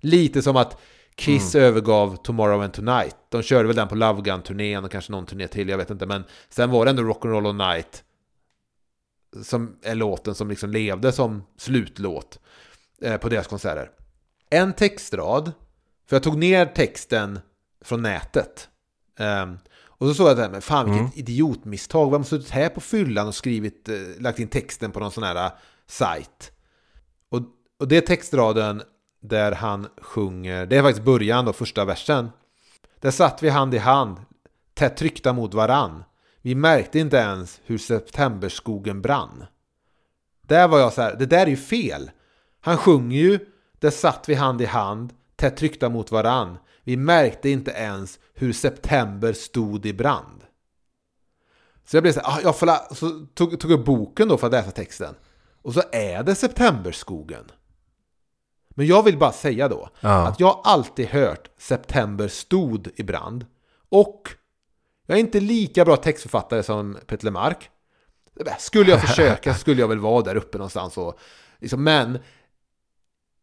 [0.00, 0.80] Lite som att
[1.16, 3.16] Kiss övergav Tomorrow and Tonight.
[3.28, 6.06] De körde väl den på Love Gun-turnén och kanske någon turné till, jag vet inte.
[6.06, 8.04] Men sen var det ändå Rock'n'Roll All Night.
[9.42, 12.38] Som är låten som liksom levde som slutlåt
[13.02, 13.90] eh, på deras konserter.
[14.50, 15.52] En textrad,
[16.08, 17.40] för jag tog ner texten
[17.84, 18.68] från nätet.
[19.18, 19.58] Ehm,
[20.04, 22.10] och så såg jag det här med, fan vilket idiotmisstag.
[22.10, 25.24] Vem har suttit här på fyllan och skrivit, eh, lagt in texten på någon sån
[25.24, 25.52] här eh,
[25.86, 26.52] sajt?
[27.28, 27.40] Och,
[27.80, 28.82] och det är textraden
[29.22, 32.28] där han sjunger, det är faktiskt början då, första versen.
[33.00, 34.16] Där satt vi hand i hand,
[34.74, 36.04] tätt tryckta mot varann.
[36.42, 39.44] Vi märkte inte ens hur septemberskogen brann.
[40.46, 42.10] Där var jag så här, det där är ju fel.
[42.60, 43.38] Han sjunger ju,
[43.78, 46.58] där satt vi hand i hand, tätt tryckta mot varann.
[46.84, 50.40] Vi märkte inte ens hur september stod i brand.
[51.84, 54.46] Så jag blev så här, ah, jag får så tog, tog upp boken då för
[54.46, 55.14] att läsa texten.
[55.62, 57.44] Och så är det septemberskogen.
[58.68, 60.26] Men jag vill bara säga då Ja.
[60.28, 63.46] att jag alltid hört September stod i brand.
[63.88, 64.30] Och
[65.06, 67.70] jag är inte lika bra textförfattare som Peter Lemark.
[68.58, 70.98] Skulle jag försöka skulle jag väl vara där uppe någonstans.
[70.98, 71.18] Och,
[71.60, 72.18] liksom, men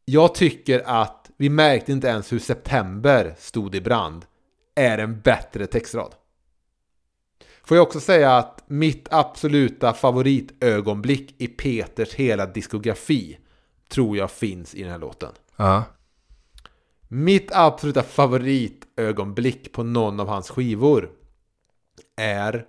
[0.06, 4.26] jag tycker att vi märkte inte ens hur September stod i brand
[4.76, 6.16] är en bättre textrad.
[7.64, 13.38] Får jag också säga att mitt absoluta favoritögonblick i Peters hela diskografi
[13.90, 15.32] tror jag finns i den här låten.
[15.56, 15.84] Ja.
[17.08, 21.10] Mitt absoluta favoritögonblick på någon av hans skivor
[22.18, 22.66] är...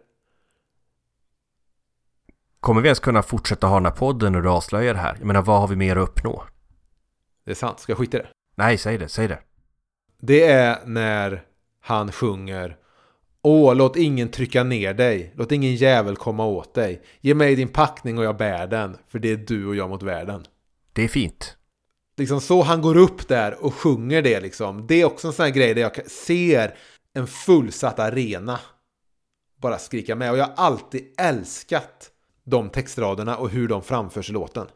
[2.61, 5.17] Kommer vi ens kunna fortsätta ha den här podden när du avslöjar det här?
[5.19, 6.45] Jag menar, vad har vi mer att uppnå?
[7.45, 8.29] Det är sant, ska jag skita i det?
[8.55, 9.39] Nej, säg det, säg det.
[10.21, 11.43] Det är när
[11.81, 12.77] han sjunger
[13.45, 15.33] Åh, låt ingen trycka ner dig.
[15.37, 17.03] Låt ingen jävel komma åt dig.
[17.21, 18.97] Ge mig din packning och jag bär den.
[19.09, 20.45] För det är du och jag mot världen.
[20.93, 21.57] Det är fint.
[22.17, 24.87] Liksom så han går upp där och sjunger det liksom.
[24.87, 26.75] Det är också en sån här grej där jag ser
[27.15, 28.61] en fullsatt arena
[29.61, 30.31] bara skrika med.
[30.31, 32.11] Och jag har alltid älskat
[32.45, 34.67] de textraderna och hur de framförs i låten.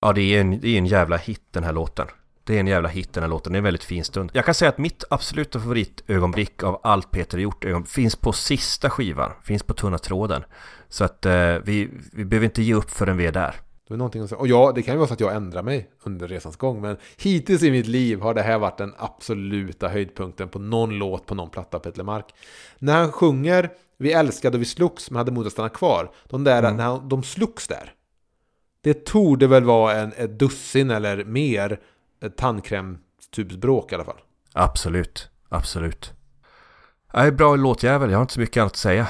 [0.00, 2.06] Ja, det är, en, det är en jävla hit den här låten.
[2.46, 3.52] Det är en jävla hit den här låten.
[3.52, 4.30] Det är en väldigt fin stund.
[4.34, 8.90] Jag kan säga att mitt absoluta favoritögonblick av allt Peter har gjort finns på sista
[8.90, 9.30] skivan.
[9.42, 10.44] Finns på tunna tråden.
[10.88, 13.54] Så att eh, vi, vi behöver inte ge upp förrän vi är där.
[13.88, 14.38] Det är någonting säga.
[14.38, 16.80] Och ja, det kan ju vara så att jag ändrar mig under resans gång.
[16.80, 21.26] Men hittills i mitt liv har det här varit den absoluta höjdpunkten på någon låt
[21.26, 22.34] på någon platta Peter Lemark.
[22.78, 26.10] När han sjunger Vi älskade och vi slogs men hade mod att stanna kvar.
[26.24, 27.92] De där, när han, de slogs där.
[28.80, 31.80] Det torde väl vara en, ett dussin eller mer
[32.36, 34.20] tandkrämstubsbråk i alla fall.
[34.52, 36.12] Absolut, absolut.
[37.12, 39.08] Är bra låtjävel, jag har inte så mycket annat att säga.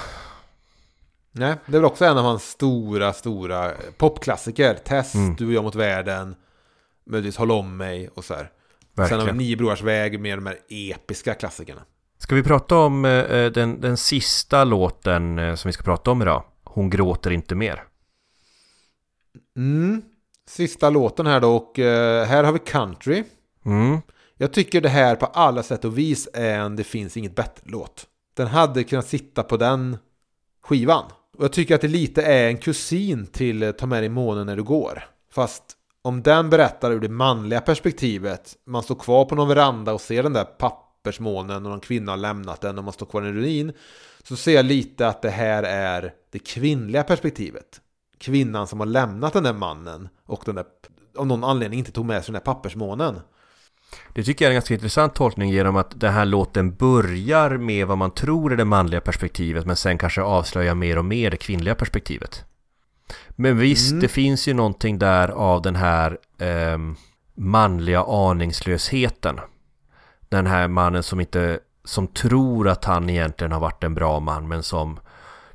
[1.33, 4.75] Nej, det är väl också en av hans stora, stora popklassiker.
[4.75, 5.37] Test, Mm.
[5.37, 6.37] Du och jag mot världen.
[7.07, 8.43] Möjligtvis Håll om mig och så här.
[8.43, 8.51] Sen
[9.03, 9.37] har vi Verkligen.
[9.37, 11.81] Nio brorars väg med de här episka klassikerna.
[12.19, 16.23] Ska vi prata om eh, den, den sista låten eh, som vi ska prata om
[16.23, 16.45] idag?
[16.65, 17.83] Hon gråter inte mer.
[19.57, 20.03] Mm.
[20.49, 23.25] Sista låten här då och eh, här har vi country.
[23.67, 23.99] Mm.
[24.37, 28.07] Jag tycker det här på alla sätt och vis är en Det finns inget bättre-låt.
[28.37, 29.99] Den hade kunnat sitta på den
[30.63, 31.05] skivan.
[31.39, 34.47] Och jag tycker att det lite är en kusin till eh, Ta med dig månen
[34.47, 35.05] när du går.
[35.33, 35.63] Fast
[36.03, 40.23] om den berättar ur det manliga perspektivet, man står kvar på någon veranda och ser
[40.23, 43.35] den där pappersmånen och någon kvinna har lämnat den och man står kvar i en
[43.35, 43.73] ruin.
[44.23, 47.81] Så ser jag lite att det här är det kvinnliga perspektivet.
[48.19, 50.65] Kvinnan som har lämnat den där mannen och den där,
[51.17, 53.21] av någon anledning inte tog med sig den där pappersmånen.
[54.15, 57.87] Det tycker jag är en ganska intressant tolkning genom att den här låten börjar med
[57.87, 61.37] vad man tror är det manliga perspektivet men sen kanske avslöjar mer och mer det
[61.37, 62.45] kvinnliga perspektivet.
[63.31, 64.01] Men visst, Mm.
[64.01, 66.97] det finns ju någonting där av den här ehm,
[67.35, 69.41] manliga aningslösheten.
[70.29, 74.49] Den här mannen som inte, som tror att han egentligen har varit en bra man
[74.49, 75.01] men som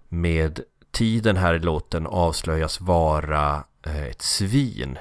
[0.09, 0.59] med
[0.91, 4.97] tiden här i låten avslöjas vara eh, ett svin.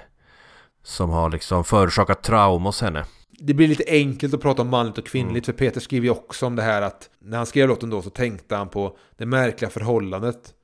[0.82, 3.04] Som har liksom förorsakat trauma hos henne.
[3.30, 6.46] Det blir lite enkelt att prata om manligt och kvinnligt för Peter skriver ju också
[6.46, 9.70] om det här att när han skrev låten då så tänkte han på det märkliga
[9.70, 10.54] förhållandet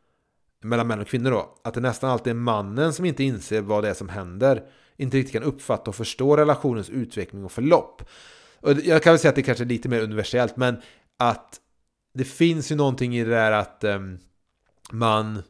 [0.62, 1.58] mellan män och kvinnor då.
[1.64, 4.62] Att det nästan alltid är mannen som inte inser vad det är som händer.
[4.96, 8.02] Inte riktigt kan uppfatta och förstå relationens utveckling och förlopp.
[8.60, 10.76] Och jag kan väl säga att det kanske är lite mer universellt men
[11.18, 11.60] att
[12.14, 14.18] det finns ju någonting i det där att ehm,
[14.90, 15.42] man...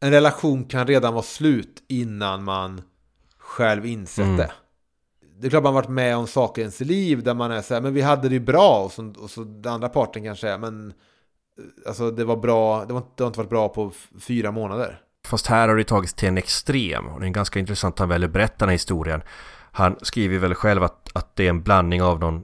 [0.00, 2.82] En relation kan redan vara slut innan man
[3.38, 4.36] själv insett Mm.
[4.36, 4.52] det.
[5.38, 7.74] Det är klart man varit med om saker i ens liv där man är så
[7.74, 10.48] här, men vi hade det ju bra och så, och så den andra parten kanske
[10.48, 10.88] är, men
[11.58, 15.00] eh, alltså det var bra, det, var, det har inte varit bra på fyra månader.
[15.26, 18.08] Fast här har det tagits till en extrem och det är ganska intressant att han
[18.08, 19.22] väljer att berätta den här historien.
[19.72, 22.42] Han skriver väl själv att, att det är en blandning av någon,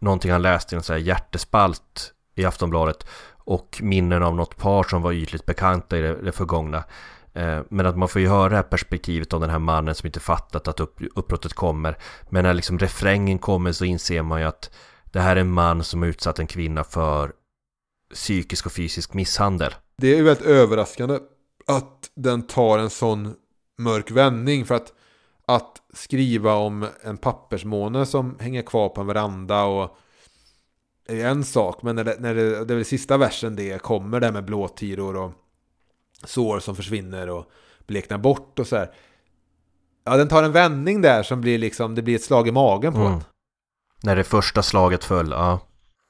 [0.00, 3.06] någonting han läste i en sån här hjärtespalt i Aftonbladet
[3.44, 6.84] och minnen av något par som var ytligt bekanta i det, det förgångna.
[7.32, 10.06] Eh, Men att man får ju höra det här perspektivet av den här mannen som
[10.06, 11.98] inte fattat att upp, uppbrottet kommer.
[12.30, 14.70] Men när liksom refrängen kommer så inser man ju att
[15.04, 17.32] det här är en man som har utsatt en kvinna för
[18.14, 19.74] psykisk och fysisk misshandel.
[19.96, 21.18] Det är ju väldigt överraskande
[21.66, 23.34] att den tar en sån
[23.78, 24.92] mörk vändning för att
[25.46, 29.96] att skriva om en pappersmåne som hänger kvar på en veranda och
[31.08, 33.82] är ju en sak, men när det, när det, det är väl sista versen det
[33.82, 35.32] kommer det med blåtiror och
[36.24, 37.50] sår som försvinner och
[37.86, 38.90] bleknar bort och så här.
[40.04, 42.92] Ja, den tar en vändning där som blir liksom, det blir ett slag i magen
[42.92, 43.12] på Mm.
[43.12, 43.20] en.
[44.02, 45.60] När det första slaget föll, ja.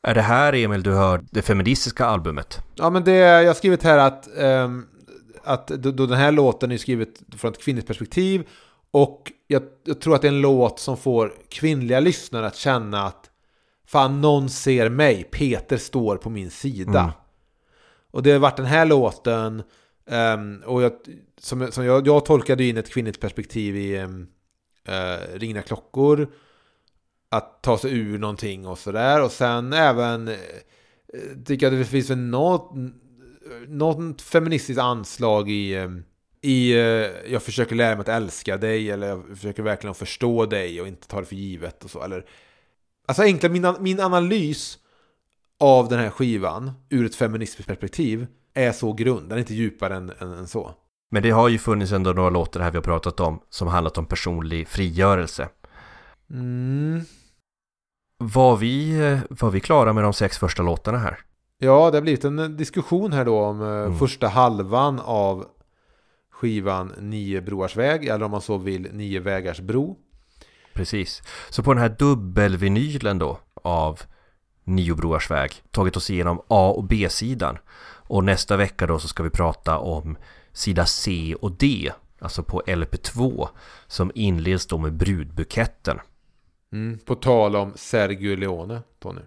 [0.06, 2.60] Är det här, Emil, du hör det feministiska albumet?
[2.74, 4.86] Ja, men det, jag har skrivit här att, ehm,
[5.44, 8.48] att då, då den här låten är skrivet från ett kvinnligt perspektiv
[8.90, 13.06] och jag, jag tror att det är en låt som får kvinnliga lyssnare att känna
[13.06, 13.30] att
[13.94, 17.00] fan, någon ser mig, Peter står på min sida.
[17.00, 17.12] Mm.
[18.10, 19.62] Och det har varit den här låten
[20.10, 20.92] ehm, och jag,
[21.38, 24.26] som, som jag, jag tolkade in ett kvinnligt perspektiv i um,
[25.34, 26.28] Ringna klockor
[27.28, 29.22] att ta sig ur någonting och sådär.
[29.22, 30.34] Och sen även eh,
[31.44, 32.72] tycker jag att det finns väl något,
[33.68, 35.90] något feministiskt anslag i, eh,
[36.40, 40.80] i eh, jag försöker lära mig att älska dig eller jag försöker verkligen förstå dig
[40.80, 42.02] och inte ta det för givet och så.
[42.02, 42.24] Eller,
[43.06, 44.78] alltså egentligen min, min analys
[45.60, 49.28] av den här skivan ur ett feministiskt perspektiv är så grund.
[49.28, 50.70] Den är inte djupare än, än, än så.
[51.10, 53.98] Men det har ju funnits ändå några låtar här vi har pratat om som handlat
[53.98, 55.48] om personlig frigörelse.
[56.30, 57.00] Mm.
[58.18, 58.98] Var vi,
[59.30, 61.18] var vi klara med de sex första låtarna här?
[61.58, 63.98] Ja, det har blivit en diskussion här då om eh, Mm.
[63.98, 65.46] första halvan av
[66.30, 69.96] skivan Nio broars väg, eller om man så vill Nio vägars bro.
[70.74, 71.22] Precis.
[71.50, 74.00] Så på den här dubbelvinylen då av
[74.64, 77.58] Nio broars väg tagit oss igenom A och B-sidan.
[78.06, 80.16] Och nästa vecka då så ska vi prata om
[80.52, 83.48] sida C och D, alltså på LP2
[83.86, 86.00] som inleds då med brudbuketten.
[86.72, 86.98] Mm.
[86.98, 89.20] På tal om Sergio Leone, Tony.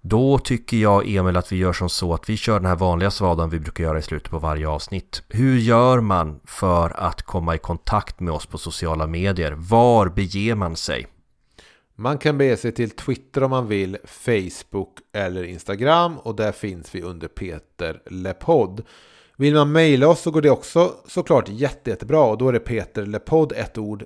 [0.00, 3.10] Då tycker jag, Emil, att vi gör som så att vi kör den här vanliga
[3.10, 5.22] svadan vi brukar göra i slutet på varje avsnitt.
[5.28, 9.52] Hur gör man för att komma i kontakt med oss på sociala medier?
[9.52, 11.06] Var beger man sig?
[11.94, 16.94] Man kan bege sig till Twitter om man vill, Facebook eller Instagram och där finns
[16.94, 18.82] vi under Peter Lepodd.
[19.36, 22.60] Vill man mejla oss så går det också såklart jätte, jättebra och då är det
[22.60, 24.04] peterlepodd, ett ord,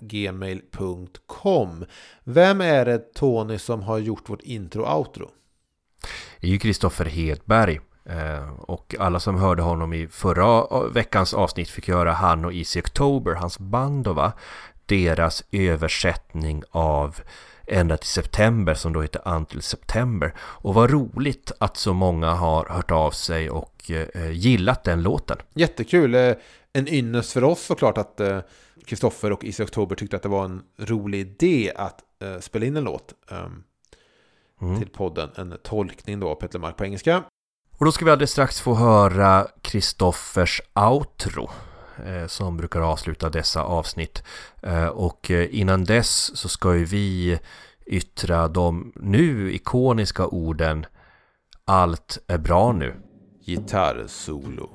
[0.00, 1.84] gmail.com.
[2.24, 5.30] Vem är det Tony som har gjort vårt intro och outro?
[6.40, 7.80] Det är ju Kristoffer Hedberg.
[8.04, 12.80] Eh, Och alla som hörde honom i förra veckans avsnitt fick höra han och Easy
[12.80, 14.32] October, hans band då va?
[14.86, 17.20] Deras översättning av
[17.66, 20.34] Ända till September som då heter Until September.
[20.38, 25.36] Och vad roligt att så många har hört av sig och eh, gillat den låten.
[25.54, 26.34] Jättekul!
[26.74, 28.20] Eh, En ynnest för oss såklart att
[28.86, 32.76] Kristoffer och Easy October tyckte att det var en rolig idé att eh, spela in
[32.76, 33.62] en låt ehm,
[34.62, 34.78] Mm.
[34.78, 35.30] till podden.
[35.36, 37.22] En tolkning då av Peter Mark på engelska.
[37.78, 41.50] Och då ska vi alldeles strax få höra Kristoffers outro
[42.06, 44.22] eh, som brukar avsluta dessa avsnitt.
[44.62, 47.38] Eh, och eh, innan dess så ska ju vi
[47.86, 50.86] yttra de nu ikoniska orden
[51.64, 52.94] Allt är bra nu.
[53.46, 54.70] Gitarrsolo.